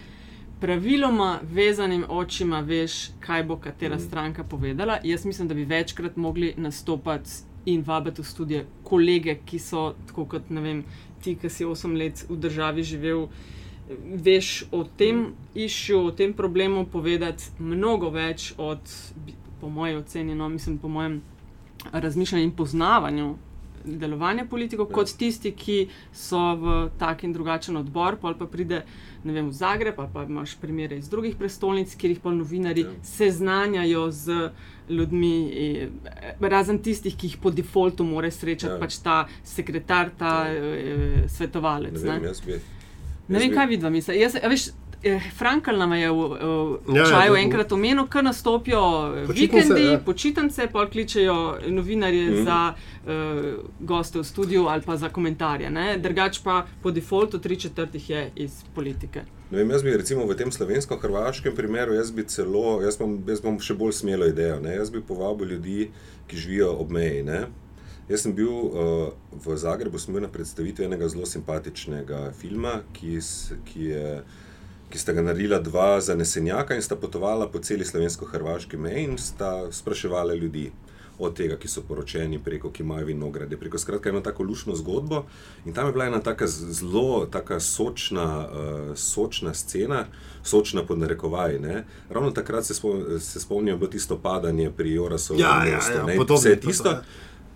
[0.62, 4.04] Praviloma vezanim očima veš, kaj bo katera Mhm.
[4.04, 5.00] stranka povedala.
[5.04, 7.30] Jaz mislim, da bi večkrat mogli nastopati
[7.66, 10.84] in vabiti v studije kolege, ki so, tako kot vem,
[11.22, 13.28] ti, ki si 8 let v državi živel,
[14.16, 18.80] veš o tem išju, o tem problemu povedati mnogo več od,
[19.62, 21.22] po moji oceni, no, mislim, po mojem
[21.92, 23.36] razmišljanju in poznavanju
[23.86, 24.94] delovanja politikov, Ja.
[24.94, 25.78] kot tisti, ki
[26.14, 28.86] so v tak in drugačen odbor, pol pa pride ne
[29.26, 32.90] vem, v Zagreb, ali pa imaš primere iz drugih prestolnic, kjer jih pa novinari Ja.
[33.04, 34.50] seznanjajo z
[34.90, 35.90] ljudmi, eh,
[36.42, 38.80] razen tistih, ki jih po defaultu mora srečati, Ja.
[38.80, 40.54] pač ta sekretar, ta Ja.
[40.54, 40.98] eh,
[41.28, 41.94] svetovalec.
[41.94, 42.12] Ne Ne?
[42.12, 42.52] vem, jaz bi.
[42.52, 42.60] Ne
[43.30, 44.20] jaz vem, bi- kaj vidva misli.
[44.20, 44.70] Jaz, veš,
[45.32, 46.38] Frankl nam je v, v
[46.88, 48.82] Ja, ja, čaju to- enkrat omenil, ko nastopijo
[49.14, 50.00] eh, Počitnice, vikendi, ja.
[50.00, 51.38] počitnice, pa kličejo
[51.68, 52.44] novinarje Mhm.
[52.44, 53.10] za uh,
[53.80, 55.70] goste v studiu ali pa za komentarje.
[55.70, 55.98] ne.
[55.98, 59.22] Drugač pa po defaultu tri četrtih je iz politike.
[59.50, 63.42] Ne Vem, jaz bi recimo v tem slovensko-hrvaškem primeru, jaz bi celo, jaz bom, jaz
[63.42, 64.60] bom še bolj smelo idejo.
[64.60, 64.76] Ne?
[64.76, 65.90] Jaz bi povabil ljudi,
[66.28, 67.24] ki živijo ob meji.
[67.24, 67.48] Ne?
[68.08, 73.20] Jaz sem bil uh, v Zagrebu, sem bil na predstavitvi enega zelo simpatičnega filma, ki,
[73.66, 74.24] ki je
[74.92, 79.72] ki sta ga naredila dva zanesenjaka in sta potovala po celi slovensko-hrvaški meji in sta
[79.72, 80.72] spraševala ljudi
[81.22, 83.58] od tega, ki so poročeni, preko ki imajo vinograde.
[83.58, 85.24] Preko skratka, ima tako lušno zgodbo.
[85.66, 90.06] In tam je bila ena tako zelo taka sočna, uh, sočna scena,
[90.44, 91.60] sočna pod narekovaj.
[91.60, 91.84] Ne?
[92.10, 95.36] Ravno takrat se, spom se spomnim, da je tisto padanje pri Jorasu.
[95.38, 95.80] Ja, ja, ja,
[96.36, 96.98] vse je tisto.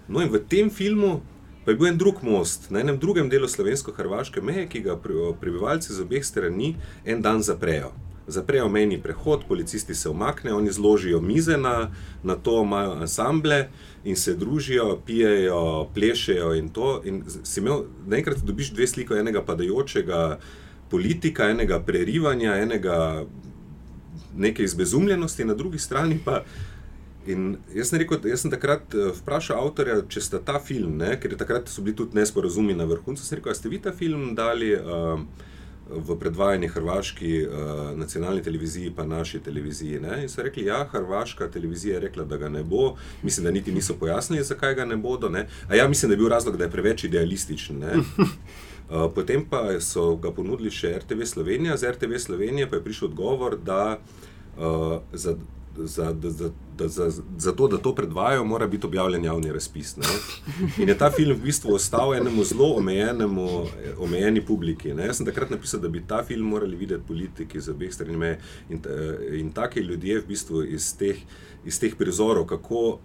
[0.08, 1.22] No, in v tem filmu.
[1.66, 4.98] Pa je bil en drug most na enem drugem delu slovensko-hrvaške meje, ki ga
[5.42, 7.94] prebivalci z obeh strani en dan zaprejo
[8.28, 11.92] zaprejo meni prehod, policisti se umaknejo, oni zložijo mize na,
[12.24, 13.70] na to, imajo ansamble
[14.04, 17.02] in se družijo, pijejo, plešejo in to.
[17.06, 20.40] In si imel, naenkrat dobiš dve sliki enega padajočega
[20.90, 23.26] politika, enega prerivanja, enega
[24.36, 26.44] neke izbezumljenosti, na drugi strani pa.
[27.28, 31.16] In jaz sem, rekel, jaz sem takrat eh, vprašal avtorja, če sta ta film, ne,
[31.22, 33.24] ker takrat so bili tudi nesporazumi na vrhuncu.
[33.26, 35.18] Sem rekel, ste vi ta film dali uh,
[35.90, 40.00] v predvajanju Hrvaški uh, nacionalni televiziji, pa naši televiziji.
[40.04, 40.20] Ne?
[40.26, 42.94] In so rekli, ja, Hrvaška televizija je rekla, da ga ne bo.
[43.24, 45.30] Mislim, da niti niso pojasnili, zakaj ga ne bodo.
[45.30, 45.48] Ne?
[45.70, 47.84] A ja, mislim, da je bil razlog, da je preveč idealističen.
[48.06, 53.10] Uh, potem pa so ga ponudili še RTV Slovenija, z RTV Slovenije pa je prišel
[53.10, 55.38] odgovor, da uh, za
[55.78, 59.96] za, da, za, da, za, za to, da to predvajajo, mora biti objavljen javni razpis.
[59.98, 60.04] Ne?
[60.78, 63.66] In je ta film v bistvu ostal enemu zelo omejenemu,
[64.00, 64.94] omejeni publiki.
[64.94, 65.06] Ne?
[65.06, 68.40] Jaz sem takrat napisal, da bi ta film morali videti politiki z obeh strani meje
[68.70, 68.82] in,
[69.40, 71.18] in take ljudje v bistvu iz teh,
[71.66, 73.00] iz teh prizorov, kako,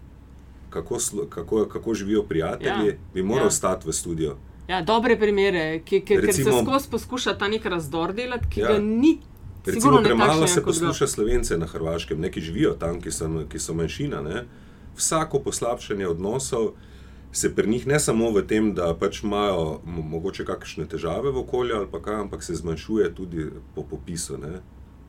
[0.71, 0.99] kako,
[1.29, 2.95] kako, kako živijo prijatelji, ja.
[3.15, 3.51] bi moral ja.
[3.51, 4.37] stati v studiu.
[4.69, 8.61] Ja, dobre primere, ki, ki, Recimo, ker se skozi poskuša ta nek razdor delati, ki
[8.61, 8.69] ja.
[8.69, 9.17] ga ni
[9.67, 14.23] Recimo, premalo se posluša slovence na Hrvaškem, neki živijo tam, ki so, ki so manjšina.
[14.23, 14.45] Ne?
[14.97, 16.73] Vsako poslabšanje odnosov
[17.33, 21.87] se pri njih ne samo v tem, da pač imajo mogoče kakšne težave v okolju,
[22.03, 24.39] kaj, ampak se zmanjšuje tudi po popisu.
[24.39, 24.61] Ne?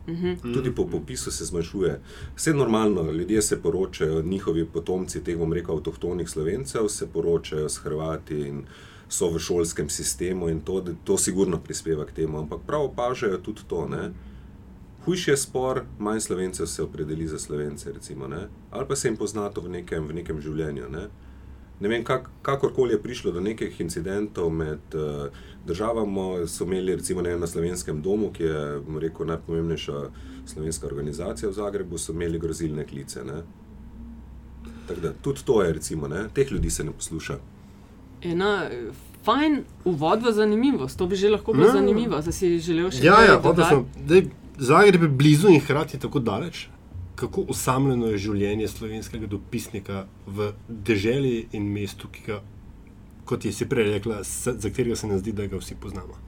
[0.08, 0.54] Mhm.
[0.54, 2.00] Tudi po popisu se zmanjšuje.
[2.36, 7.78] Vse normalno, ljudje se poročajo, njihovi potomci teh, bom rekel, avtohtonih slovencev se poročajo s
[7.78, 8.66] Hrvati in
[9.10, 12.40] so v šolskem sistemu in to, to sigurno prispeva k temu.
[12.40, 13.88] Ampak prav opažajo tudi to.
[13.88, 14.12] Ne?
[15.06, 18.30] Hujši je spor, manj slovencev se opredeli za slovence, recimo,
[18.72, 20.90] ali pa se jim pozna to v nekem, v nekem življenju.
[20.90, 21.08] Ne?
[21.82, 25.34] Ne vem, kak, kakorkoli je prišlo do nekih incidentov med uh,
[25.66, 30.04] državami, so imeli recimo ne, na slovenskem domu, ki je rekel, najpomembnejša
[30.46, 33.24] slovenska organizacija v Zagrebu, so imeli grozilne klice.
[35.02, 36.28] Da, tudi to je, recimo, ne?
[36.34, 37.40] teh ljudi se ne posluša.
[38.22, 38.70] Ena,
[39.26, 41.74] fajn uvod v zanimivost, to bi že lahko bilo no.
[41.74, 43.26] zanimivo, da si želel še nekaj.
[43.26, 44.30] Ja, ja, sem,
[44.62, 46.68] Zagreb je blizu in hkrati tako daleč.
[47.16, 52.38] Kako usamljeno je življenje slovenskega dopisnika v deželi in mestu, ki ga,
[53.26, 56.20] kot je si prej rekla, za katerega se ne zdi, da ga vsi poznamo?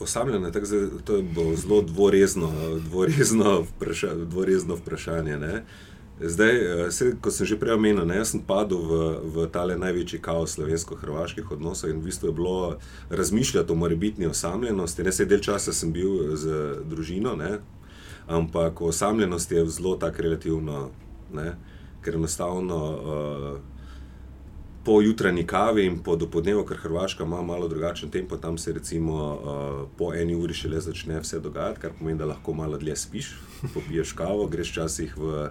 [0.00, 2.50] Osamljeno je tako, to je zelo dvorezno,
[2.88, 5.38] dvorezno, vpraša, dvorezno vprašanje.
[5.38, 5.64] Ne?
[6.22, 8.92] Zdaj, eh, se, kot sem že prej omenil, ne, sem padel v,
[9.24, 12.76] v tale največji kaos slovensko-hrvaških odnosov in v bistvu je bilo
[13.08, 15.02] razmišljati o morebitni osamljenosti.
[15.02, 17.64] Ne, del časa sem bil z družino, ne,
[18.28, 20.90] ampak osamljenost je zelo tako relativno,
[21.32, 21.56] ne,
[22.04, 23.58] ker enostavno uh,
[24.84, 29.16] po jutranji kavi in po dopodnevu, ker Hrvaška ima malo drugačen tempo, tam se recimo
[29.16, 33.34] uh, po eni uri šele začne vse dogajati, kar pomeni, da lahko malo dlje spiš,
[33.74, 35.48] popiješ kavo, greš časih v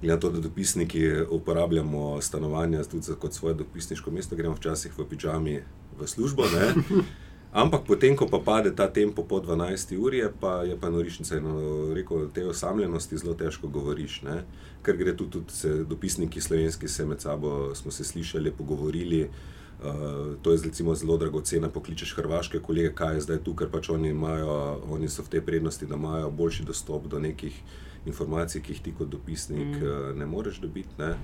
[0.00, 5.04] glede na to, da dopisniki uporabljamo stanovanja tudi kot svoje dopisniško mesto, gremo včasih v
[5.08, 5.60] pižami
[5.98, 6.42] v službo.
[6.42, 6.74] Ne?
[7.52, 11.40] Ampak potem, ko pa pade ta tempo po 12 uri, je pa, je pa norišnica.
[11.40, 14.44] No, rekel, te osamljenosti zelo težko govoriš, ne?
[14.82, 19.30] ker gre tudi, tudi se, dopisniki slovenski se med sabo, smo se slišali, pogovorili.
[19.76, 23.88] Uh, to je recimo zelo dragocena, pokličeš hrvaške kolege, kaj je zdaj tu, ker pač
[23.90, 28.62] oni, imajo, oni so v tej prednosti, da imajo boljši dostop do nekih uh, informacij,
[28.62, 29.86] ki jih ti kot dopisnik mm.
[29.86, 30.94] Eh, ne moreš dobiti.
[30.98, 31.16] Ne?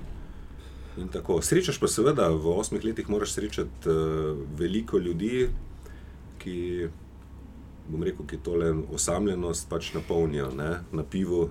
[1.41, 5.47] Srečaš pa seveda v osmih letih, moraš srečati uh, veliko ljudi,
[6.37, 6.87] ki,
[7.89, 10.83] bom rekel, ki tole osamljenost pač napolnijo ne?
[10.91, 11.49] na pivu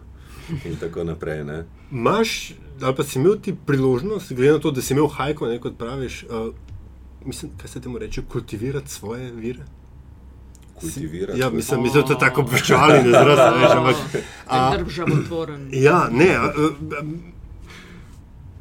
[0.64, 1.42] in tako naprej.
[1.90, 5.58] Máš, ali pa si imel ti priložnost, glede na to, da si imel hajko, ne,
[5.60, 6.54] kot praviš, uh,
[7.26, 9.66] mislim, kaj se temu reče, kultivirati svoje vire?
[10.82, 11.40] Kultivirati.
[11.40, 13.94] Ja, mislim, da to tako obveščali, da je zelo
[14.50, 15.68] zelo životvoren.
[15.86, 16.36] Ja, ne.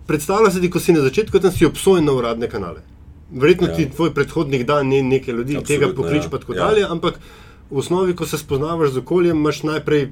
[0.07, 2.82] Predstavljaj si, ko si na začetku tam si obsojen na uradne kanale.
[3.32, 3.76] Verjetno ja.
[3.76, 6.30] ti tvoj predhodnik dan ni nekaj ljudi, Absolutno, tega poklič ja.
[6.30, 6.65] pa tako ja.
[6.65, 7.19] dalje, ampak
[7.72, 10.11] v osnovi, ko se spoznavaš z okoljem, imaš najprej.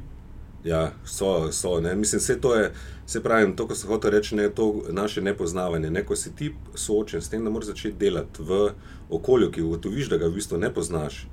[0.64, 1.80] Ja, so, so.
[1.80, 1.95] Ne.
[1.95, 2.72] Mislim, vse to je,
[3.05, 5.91] se pravi, to, kar se hoče reči, ne, to naše nepoznavanje.
[5.91, 6.05] Ne.
[6.05, 8.72] Ko si ti soočen s tem, da moraš začeti delati v
[9.10, 11.26] okolju, ki ugotoviš, da ga v bistvu ne poznaš,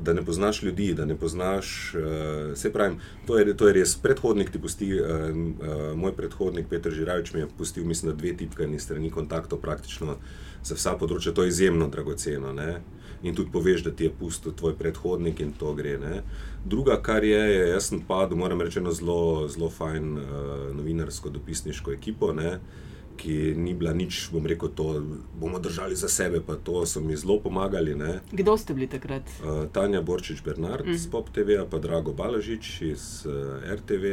[0.00, 1.94] da ne poznaš ljudi, da ne poznaš.
[1.94, 2.96] Uh, se pravi,
[3.26, 3.96] to je, to je res.
[3.96, 8.36] Predhodnik ti pusti, uh, uh, moj predhodnik Petr Žirajoč mi je pustil, mislim, da dve
[8.36, 10.16] tipkani strani kontaktov praktično
[10.64, 11.34] za vsa področja.
[11.34, 12.52] To je izjemno dragoceno.
[12.52, 12.80] Ne?
[13.22, 15.96] In tudi poveš, da ti je pustil tvoj predhodnik in to gre.
[15.98, 16.22] Ne?
[16.64, 20.28] Druga, kar je, je, jaz sem padel, moram reči, na zelo, zelo fajn uh,
[20.76, 22.32] novinarsko, dopisniško ekipo.
[22.32, 22.58] Ne?
[23.18, 25.02] Ki ni bila nič, bom rekel, to
[25.34, 27.94] bomo držali za sebe, pa to so mi zelo pomagali.
[27.94, 28.20] Ne.
[28.32, 29.26] Kdo ste bili takrat?
[29.42, 30.94] Uh, Tanja Borčič, Bernard mm.
[30.94, 34.04] z Pop TV, pa Drago Balažič iz uh, eh, RTV.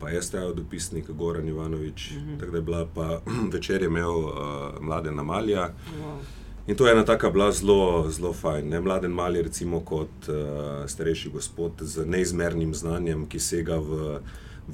[0.00, 2.40] Pa je stajal dopisnik Goran Ivanovič, mm -hmm.
[2.40, 3.20] tako da je bila pa
[3.54, 4.32] večer imel uh,
[4.80, 5.74] mlade Namalja.
[6.00, 6.40] Wow.
[6.66, 8.68] In to je ena taka bila zelo, zelo fajn.
[8.68, 8.80] Ne?
[8.80, 14.20] Mladen Mali, recimo kot uh, starejši gospod z neizmernim znanjem, ki sega v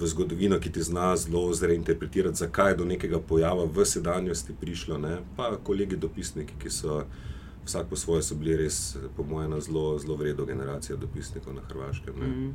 [0.00, 4.98] v zgodovino, ki ti zna zelo reinterpretirati, zakaj je do nekega pojava v sedanjosti prišlo.
[4.98, 5.18] Ne?
[5.36, 7.04] Pa kolegi dopisniki, ki so
[7.66, 12.14] vsak po svoje, so bili res, po mojem, zelo, zelo vredno generacija dopisnikov na Hrvaškem.
[12.14, 12.54] Mm.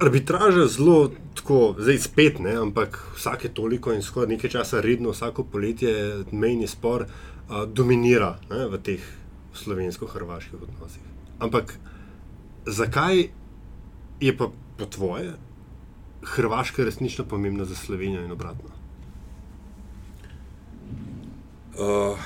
[0.00, 5.10] Arbitraža je zelo tako, zdaj spet, ne, ampak vsake toliko in skoraj nekaj časa, redno,
[5.10, 9.08] vsako poletje, mejni spor uh, dominira ne, v teh
[9.56, 11.02] slovensko-hrvaških odnosih.
[11.40, 11.78] Ampak
[12.66, 13.28] zakaj
[14.20, 15.32] je pa po tvoje
[16.26, 18.70] Hrvaška resnično pomembna za Slovenijo in obratno?
[21.78, 22.18] Uh,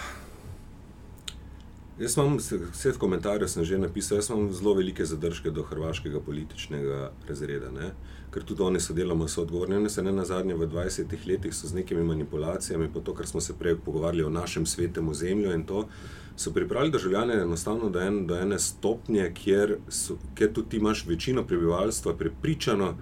[1.98, 2.38] jaz imam
[2.72, 4.18] vse komentarje, sem že napisal.
[4.18, 7.92] Jaz imam zelo velike zadržke do hrvaškega političnega razreda, ne?
[8.30, 9.76] ker tudi oni so deloma odgovorni.
[9.76, 13.26] Oni se ne na zadnje v 20 letih so z nekimi manipulacijami, po to, kar
[13.26, 15.88] smo se prej pogovarjali o našem svetem ozemlju in to.
[16.36, 21.44] So pripravili državljane enostavno do, en, do ene stopnje, kjer, so, kjer tudi imaš večino
[21.44, 22.94] prebivalstva prepričano,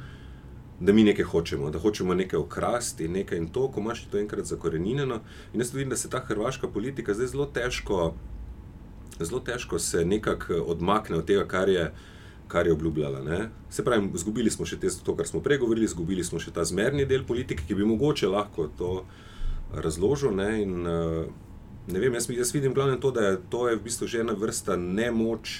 [0.81, 5.21] mi nekaj hočemo, da hočemo nekaj okrasti, nekaj in to, ko imaš to enkrat zakorenjeno.
[5.53, 8.15] In jaz vidim, da se ta hrvaška politika zdaj zelo težko,
[9.21, 11.93] zelo težko se nekako odmakne od tega, kar je.
[12.49, 13.19] Kar je obljubljala.
[13.21, 13.51] Ne?
[13.71, 17.05] Se pravi, izgubili smo še te, to, kar smo pregovorili, izgubili smo še ta zmerni
[17.05, 18.93] del politike, ki bi mogoče lahko to
[19.75, 20.33] razložil.
[20.33, 20.63] Ne?
[20.63, 20.87] In,
[21.93, 24.33] ne vem, jaz, jaz vidim glavno to, da je to je v bistvu že ena
[24.33, 25.59] vrsta nemoč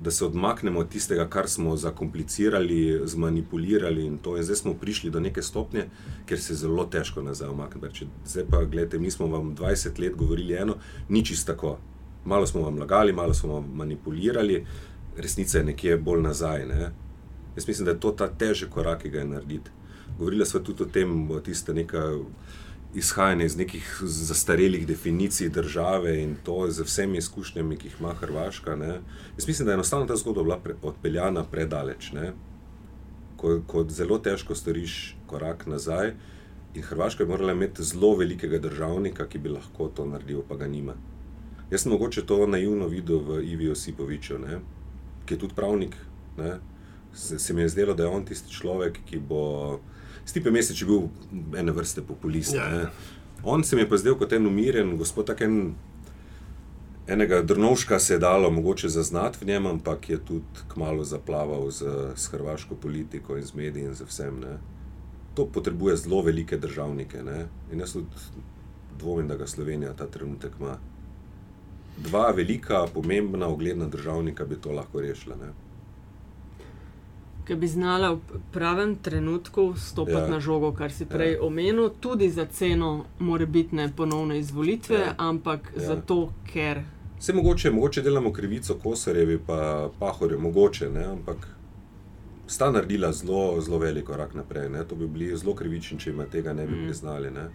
[0.00, 4.36] da se odmaknemo od tistega, kar smo zakomplicirali, zmanipulirali in to.
[4.36, 5.84] In zdaj smo prišli do neke stopnje,
[6.26, 7.86] kjer se zelo težko nazaj omaknemo.
[8.26, 10.76] Zdaj pa, gledajte, mi smo vam 20 let govorili eno,
[11.08, 11.78] ni čisto tako.
[12.24, 14.66] Malo smo vam lagali, malo smo vam manipulirali,
[15.16, 16.66] resnica je nekje bolj nazaj.
[16.66, 16.90] Ne?
[17.56, 19.70] Jaz mislim, da je to ta težek korak, ki ga je narediti.
[20.18, 22.12] Govorila sva tudi o tem, je tista neka
[22.94, 28.76] izhajanje iz nekih zastarelih definicij države in to z vsemi izkušnjami, ki jih ima Hrvaška.
[28.76, 29.00] Ne.
[29.36, 32.12] Jaz mislim, da je enostavno ta zgodba bila pre, odpeljana predaleč.
[33.36, 36.14] Ko, ko zelo težko storiš korak nazaj,
[36.74, 40.66] in Hrvaška je morala imeti zelo velikega državnika, ki bi lahko to naredil, pa ga
[40.66, 40.94] nima.
[41.70, 44.58] Jaz sem mogoče to naivno videl v Ivi Osipoviču, ne,
[45.26, 45.96] ki je tudi pravnik.
[46.38, 46.58] Ne.
[47.14, 49.80] Se, se mi je zdelo, da je on tisti človek, ki bo.
[50.30, 51.08] Stipe Mesec je bil
[51.58, 52.54] ene vrste populist.
[52.54, 52.90] Ja.
[53.42, 55.56] On se mi je pa zdel kot en umirjen, gospod, tako en,
[57.10, 62.12] enega drnovška se je dalo mogoče zaznati v njem, ampak je tudi kmalo zaplaval z,
[62.16, 64.38] z hrvaško politiko in z mediji in z vsem.
[64.40, 64.58] Ne.
[65.34, 67.22] To potrebuje zelo velike državnike.
[67.22, 67.48] Ne.
[67.72, 68.06] In jaz tudi
[68.98, 70.76] dvomim, da ga Slovenija ta trenutek ima.
[71.98, 75.36] Dva velika, pomembna, ugledna državnika bi to lahko rešila
[77.50, 80.28] ki bi znala v pravem trenutku stopiti ja.
[80.28, 81.42] na žogo, kar si prej ja.
[81.42, 85.14] omenil, tudi za ceno morebitne ponovne izvolitve, ja.
[85.18, 85.82] ampak ja.
[85.82, 86.84] zato, ker.
[87.18, 91.04] Vse mogoče, mogoče delamo krivico Kosarjevi, pa Pahorju, mogoče, ne?
[91.04, 91.48] ampak
[92.46, 94.68] sta naredila zelo, zelo velik korak naprej.
[94.70, 94.84] Ne?
[94.86, 96.86] To bi bili zelo krivični, če jim tega ne bi mm.
[96.86, 97.32] priznali.
[97.34, 97.48] Ne?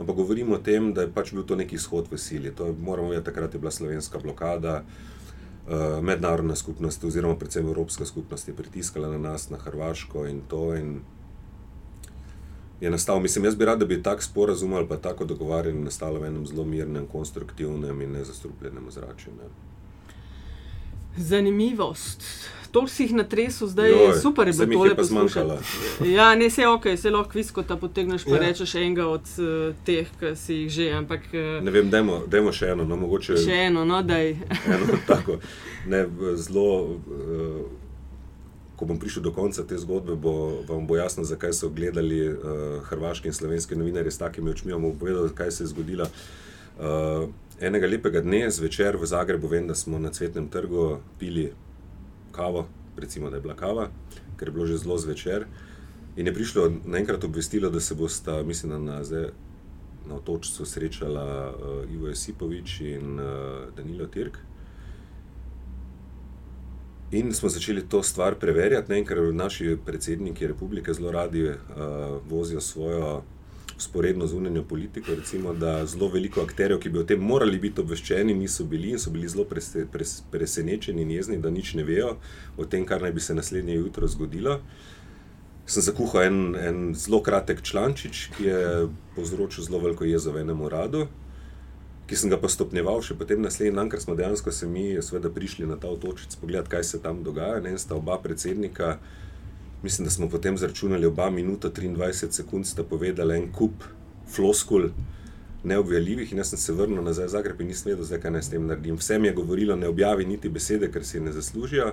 [0.00, 2.54] Ampak govorimo o tem, da je pač bil to neki izhod v sili.
[2.56, 4.80] To moramo vedeti, takrat je bila slovenska blokada.
[4.80, 5.15] Eh,
[6.02, 10.74] mednarodna skupnost, oziroma predvsem Evropska skupnost, je pritiskala na nas, na Hrvaško in to.
[10.74, 11.00] In
[12.80, 16.20] je nastal, mislim, jaz bi rad, da bi tak sporazum ali pa tako dogovarjanje nastalo
[16.20, 19.32] v enem zelo mirnem, konstruktivnem in nezastrupljenem ozračju.
[19.32, 19.75] Ne.
[21.16, 22.24] Zanimivost.
[22.76, 25.58] To si jih na tresu, zdaj je super, da bi to zmanjšala.
[26.04, 28.38] Ja, ne se ok, se lahko visko ta potegneš, pa ja.
[28.38, 30.90] rečeš enega od uh, teh, ki si jih že.
[30.92, 33.38] Ampak, uh, ne vem, dajmo še eno, no mogoče.
[33.40, 34.34] Še eno, no daj.
[34.76, 35.38] eno, tako,
[35.88, 36.04] ne,
[36.36, 36.68] zelo,
[37.00, 37.64] uh,
[38.76, 42.84] ko bom prišel do konca te zgodbe, bo, vam bo jasno, zakaj so gledali uh,
[42.90, 46.12] hrvaški in slovenski novinari s takimi očmi, bom povedal, kaj se je zgodilo.
[46.76, 47.30] Uh,
[47.60, 51.52] enega lepega dne zvečer v Zagrebu, vem, da smo na cvetnem trgu pili
[52.32, 53.88] kavo, recimo, da je bila kava,
[54.36, 55.46] ker je bilo že zelo zvečer.
[56.16, 59.30] In je prišlo naenkrat obvestilo, da se bosta, mislim, da na, zdaj,
[60.08, 64.38] na otočcu srečala uh, Ivo Josipovič in uh, Danilo Tirk.
[67.10, 71.56] In smo začeli to stvar preverjati, ne, ker naši predsedniki republike zelo radi uh,
[72.28, 73.22] vozijo svojo
[73.78, 75.14] sporedno zunanjo politiko.
[75.14, 79.02] Recimo, da zelo veliko akterjev, ki bi o tem morali biti obveščeni, niso bili in
[79.02, 82.16] so bili zelo prese, pres, presenečeni in jezni, da nič ne vejo
[82.56, 84.60] o tem, kar naj bi se naslednje jutro zgodilo.
[85.66, 90.60] Sem zakuhal en, en zelo kratek člančič, ki je povzročil zelo veliko jezo v enem
[90.62, 91.08] uradu
[92.06, 95.30] ki sem ga pa stopnjeval še potem naslednji dan, ker smo dejansko se mi seveda
[95.34, 97.58] prišli na ta otočec pogledati, kaj se tam dogaja.
[97.64, 98.96] Ne, sta oba predsednika,
[99.82, 103.84] mislim, da smo potem zračunali oba minuta 23 sekund, sta povedala en kup
[104.34, 104.90] floskul.
[105.64, 108.42] Neobveljivih, in jaz sem se vrnil nazaj v Zagreb in nisem vedel, zdaj, kaj naj
[108.42, 108.98] s tem naredim.
[109.00, 111.88] Vsem je govorilo, ne objavi niti besede, ker si ne zaslužijo,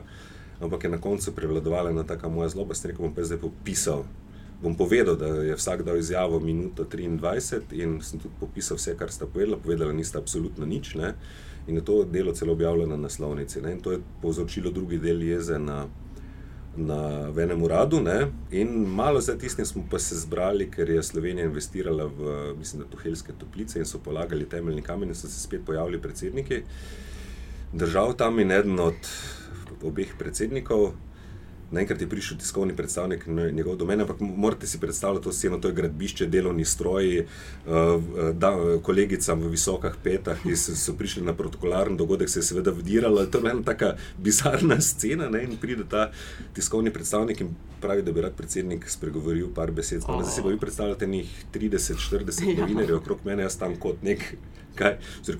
[0.59, 4.05] ampak je na koncu prevladovala ena taka moja zloba, sem rekel, bom pa zdaj popisal
[4.63, 9.11] bom povedal, da je vsak dal izjavo minuto 23 in sem tudi popisal vse, kar
[9.11, 10.95] sta povedala, povedala nista absolutno nič.
[10.95, 11.13] Ne?
[11.67, 13.61] In je to delo celo objavljeno na naslovnici.
[13.61, 13.73] Ne?
[13.73, 15.87] In to je povzročilo drugi del jeze na,
[16.77, 18.01] na enem uradu.
[18.01, 18.31] Ne?
[18.51, 22.89] In malo za tistim smo pa se zbrali, ker je Slovenija investirala v, mislim, da
[22.89, 26.63] tuhelske toplice in so polagali temeljni kamen in so se spet pojavili predsedniki
[27.73, 29.09] držav tam in eden od
[29.83, 30.93] obeh predsednikov
[31.73, 35.73] naenkrat je prišel tiskovni predstavnik njegov domen, ampak morate si predstavljati to sceno, to je
[35.73, 37.25] gradbišče, delovni stroji, eh,
[38.33, 38.53] da,
[38.83, 43.41] kolegicam v visokih petah, ki so, prišli na protokolaren dogodek, se je seveda vdiralo, to
[43.41, 45.43] je ena taka bizarna scena ne?
[45.43, 46.11] in pride ta
[46.53, 50.03] tiskovni predstavnik in pravi, da bi rad predsednik spregovoril par besed.
[50.07, 50.21] Oh.
[50.21, 52.59] Zdaj si pa vi predstavljate njih 30-40 ja.
[52.61, 54.23] novinarjev okrog mene, jaz tam kot nek,
[54.75, 54.97] kaj,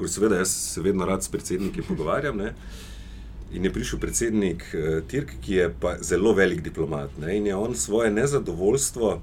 [0.08, 2.38] seveda jaz se vedno rad s predsedniki pogovarjam.
[2.38, 2.54] Ne?
[3.54, 7.14] In je prišel predsednik uh, Tirk, ki je pa zelo velik diplomat.
[7.22, 7.38] Ne?
[7.38, 9.22] In je on svoje nezadovoljstvo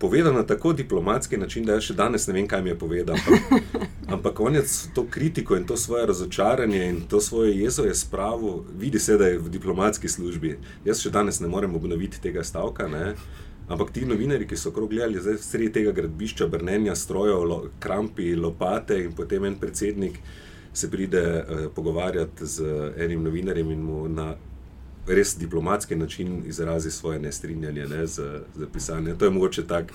[0.00, 3.16] povedal na tako diplomatski način, da jaz še danes ne vem, kaj mi je povedal.
[3.20, 3.76] Ampak,
[4.16, 4.62] ampak on je
[4.94, 9.28] to kritiko in to svoje razočaranje in to svoje jezo je spravil, vidi se, da
[9.28, 10.56] je v diplomatski službi.
[10.84, 12.88] Jaz še danes ne morem obnoviti tega stavka.
[12.88, 13.14] Ne?
[13.70, 18.32] Ampak ti novinari, ki so okrog gledali, zdaj sredi tega gradbišča, brnenja strojev, lo, krampi,
[18.34, 20.16] lopate in potem en predsednik
[20.72, 22.62] se pride uh, pogovarjati z
[22.98, 24.34] enim novinarjem in mu na
[25.06, 28.22] res diplomatski način izrazi svoje nestrinjanje ne, z,
[28.56, 29.18] z pisanjem.
[29.18, 29.94] To je mogoče tako.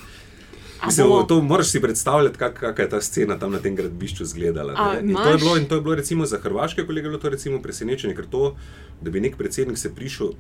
[0.85, 4.99] Mislim, to moraš si predstavljati, kak, kakšna je ta scena tam na tem gradbišču izgledala.
[5.01, 7.61] In to je bilo, in to je bilo recimo za hrvaške kolege, bilo to recimo
[7.61, 8.55] presenečenje, ker to,
[9.01, 10.35] da bi nek predsednik se prišel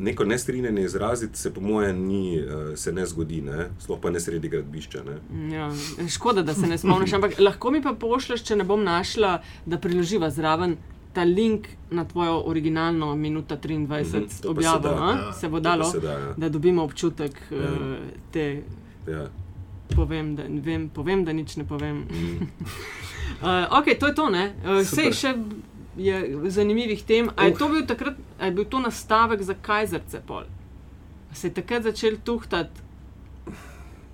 [0.00, 3.68] neko nestrinjanje izraziti, se po mojem ni, eh, se ne zgodi, ne?
[3.78, 5.02] sploh pa ne sredi gradbišča.
[5.04, 5.16] Ne?
[5.56, 5.70] Ja,
[6.08, 9.78] škoda, da se ne spomniš, ampak lahko mi pa pošleš, če ne bom našla, da
[9.78, 10.76] priloživa zraven.
[11.10, 15.60] Ta link na tvojo originalno minuto 23 mm -hmm, objavo, se, da, ja, se bo
[15.60, 16.34] dalo, se da, ja.
[16.36, 17.56] da dobimo občutek ja.
[17.56, 17.96] uh,
[18.30, 18.62] te.
[19.08, 19.26] Ja.
[19.96, 22.06] Povem da, vem, povem, da nič ne povem.
[22.10, 23.46] Mm.
[23.46, 24.22] uh, ok, to je to.
[24.24, 25.34] Uh, Sej še
[25.96, 27.30] je zanimivih tem.
[27.36, 30.22] Ali je to bil takrat, ali je bil to nastavek za Kajzerce?
[30.26, 30.44] Pol?
[31.34, 32.80] Se je takrat začel tuhtati,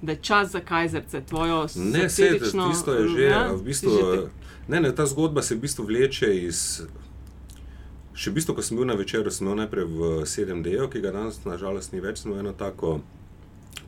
[0.03, 1.99] da je čas za Kajzerce, tvojo srce?
[1.99, 2.39] Ne, se je
[2.85, 3.23] to je že.
[3.23, 3.53] Ja?
[3.53, 4.29] V bistvu, že
[4.69, 6.83] ne, ne, ta zgodba se v bistvu vleče iz.
[8.17, 11.13] Še v bistvu, ko sem bil na večeru, sem bil najprej v 7D, ki ga
[11.13, 13.01] danes nažalost ni več, sem imel eno tako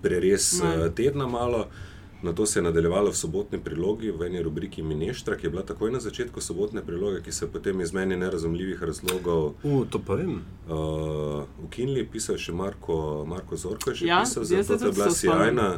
[0.03, 0.91] prerez ne.
[0.95, 1.59] tedna malo.
[1.59, 1.98] Na
[2.33, 5.91] to se je nadaljevalo v sobotni prilogi, v eni rubriki Mineštra, ki je bila takoj
[5.91, 12.07] na začetku sobotne priloge, ki se je potem iz meni nerazumljivih razlogov uh, ukinili.
[12.07, 15.69] Pisal je še Marko, Marko Zorko, že ja, pisal, zato to je bila sjajna.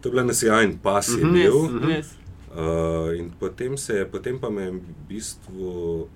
[0.00, 1.32] To je bila nesjajen pas, je mm -hmm.
[1.32, 1.58] bil.
[1.58, 2.04] Mm -hmm.
[3.10, 6.08] uh, in potem, se, potem pa me je v bistvu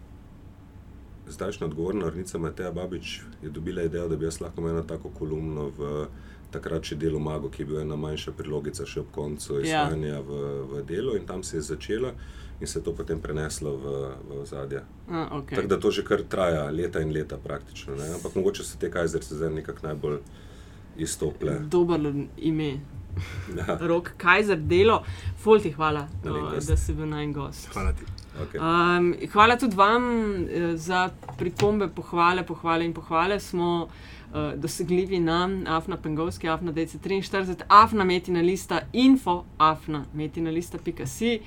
[1.29, 5.71] zdajšnja odgovorna urnica Mateja Babič dobila idejo, da bi jaz lahko imel eno tako kolumno
[5.79, 6.07] v
[6.55, 10.23] takrat še delo Mago, ki je bil ena manjša prilogica, še ob koncu izvajanja ja.
[10.25, 10.41] v,
[10.71, 12.15] v delu in tam se je začela.
[12.63, 13.93] In se je to potem preneslo v,
[14.31, 14.85] v zadje.
[15.11, 15.59] Okay.
[15.59, 17.97] Tako da to že kar traja leta in leta, praktično.
[17.99, 18.07] Ne?
[18.15, 20.21] Ampak mogoče so te kajzerce zdaj nekako najbolj
[20.97, 21.59] izstople.
[21.67, 22.07] Dober
[22.39, 22.79] ime.
[23.59, 23.75] Ja.
[23.91, 25.03] Rok kajzer delo,
[25.43, 27.69] fulti hvala, o, da si bil naj gost.
[27.75, 28.07] Hvala ti.
[28.47, 28.59] Okay.
[28.59, 30.07] Um, hvala tudi vam
[30.47, 31.09] eh, za
[31.39, 33.39] pripombe, pohvale, pohvale in pohvale.
[33.41, 34.15] Smo uh,
[34.57, 41.41] dosegljivi na Afna Pengovski, Afna DC43, Afna Metina lista, info, Afna Metina lista, pika si.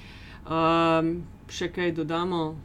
[0.50, 2.56] Um, še kaj dodamo?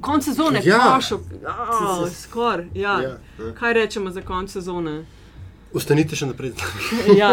[0.00, 0.98] Konec sezone, ja.
[0.98, 2.66] oh, skoraj.
[2.74, 3.00] Ja.
[3.02, 3.16] Ja.
[3.58, 5.02] Kaj rečemo za konec sezone?
[5.74, 6.52] Ostanite še naprej.
[7.20, 7.32] ja.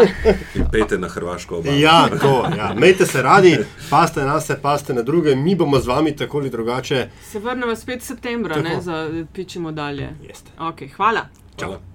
[0.72, 1.62] Pejte na Hrvaško.
[1.76, 2.72] Ja, to, ja.
[2.74, 3.52] Mejte se radi,
[3.90, 7.04] paste na se, paste na druge, mi bomo z vami tako ali drugače.
[7.30, 10.10] Se vrnemo spet v septembra, ne, za pičemo dalje.
[10.24, 10.56] Jeste.
[10.58, 11.28] Okay, hvala.
[11.56, 11.68] Čau.
[11.68, 11.89] hvala.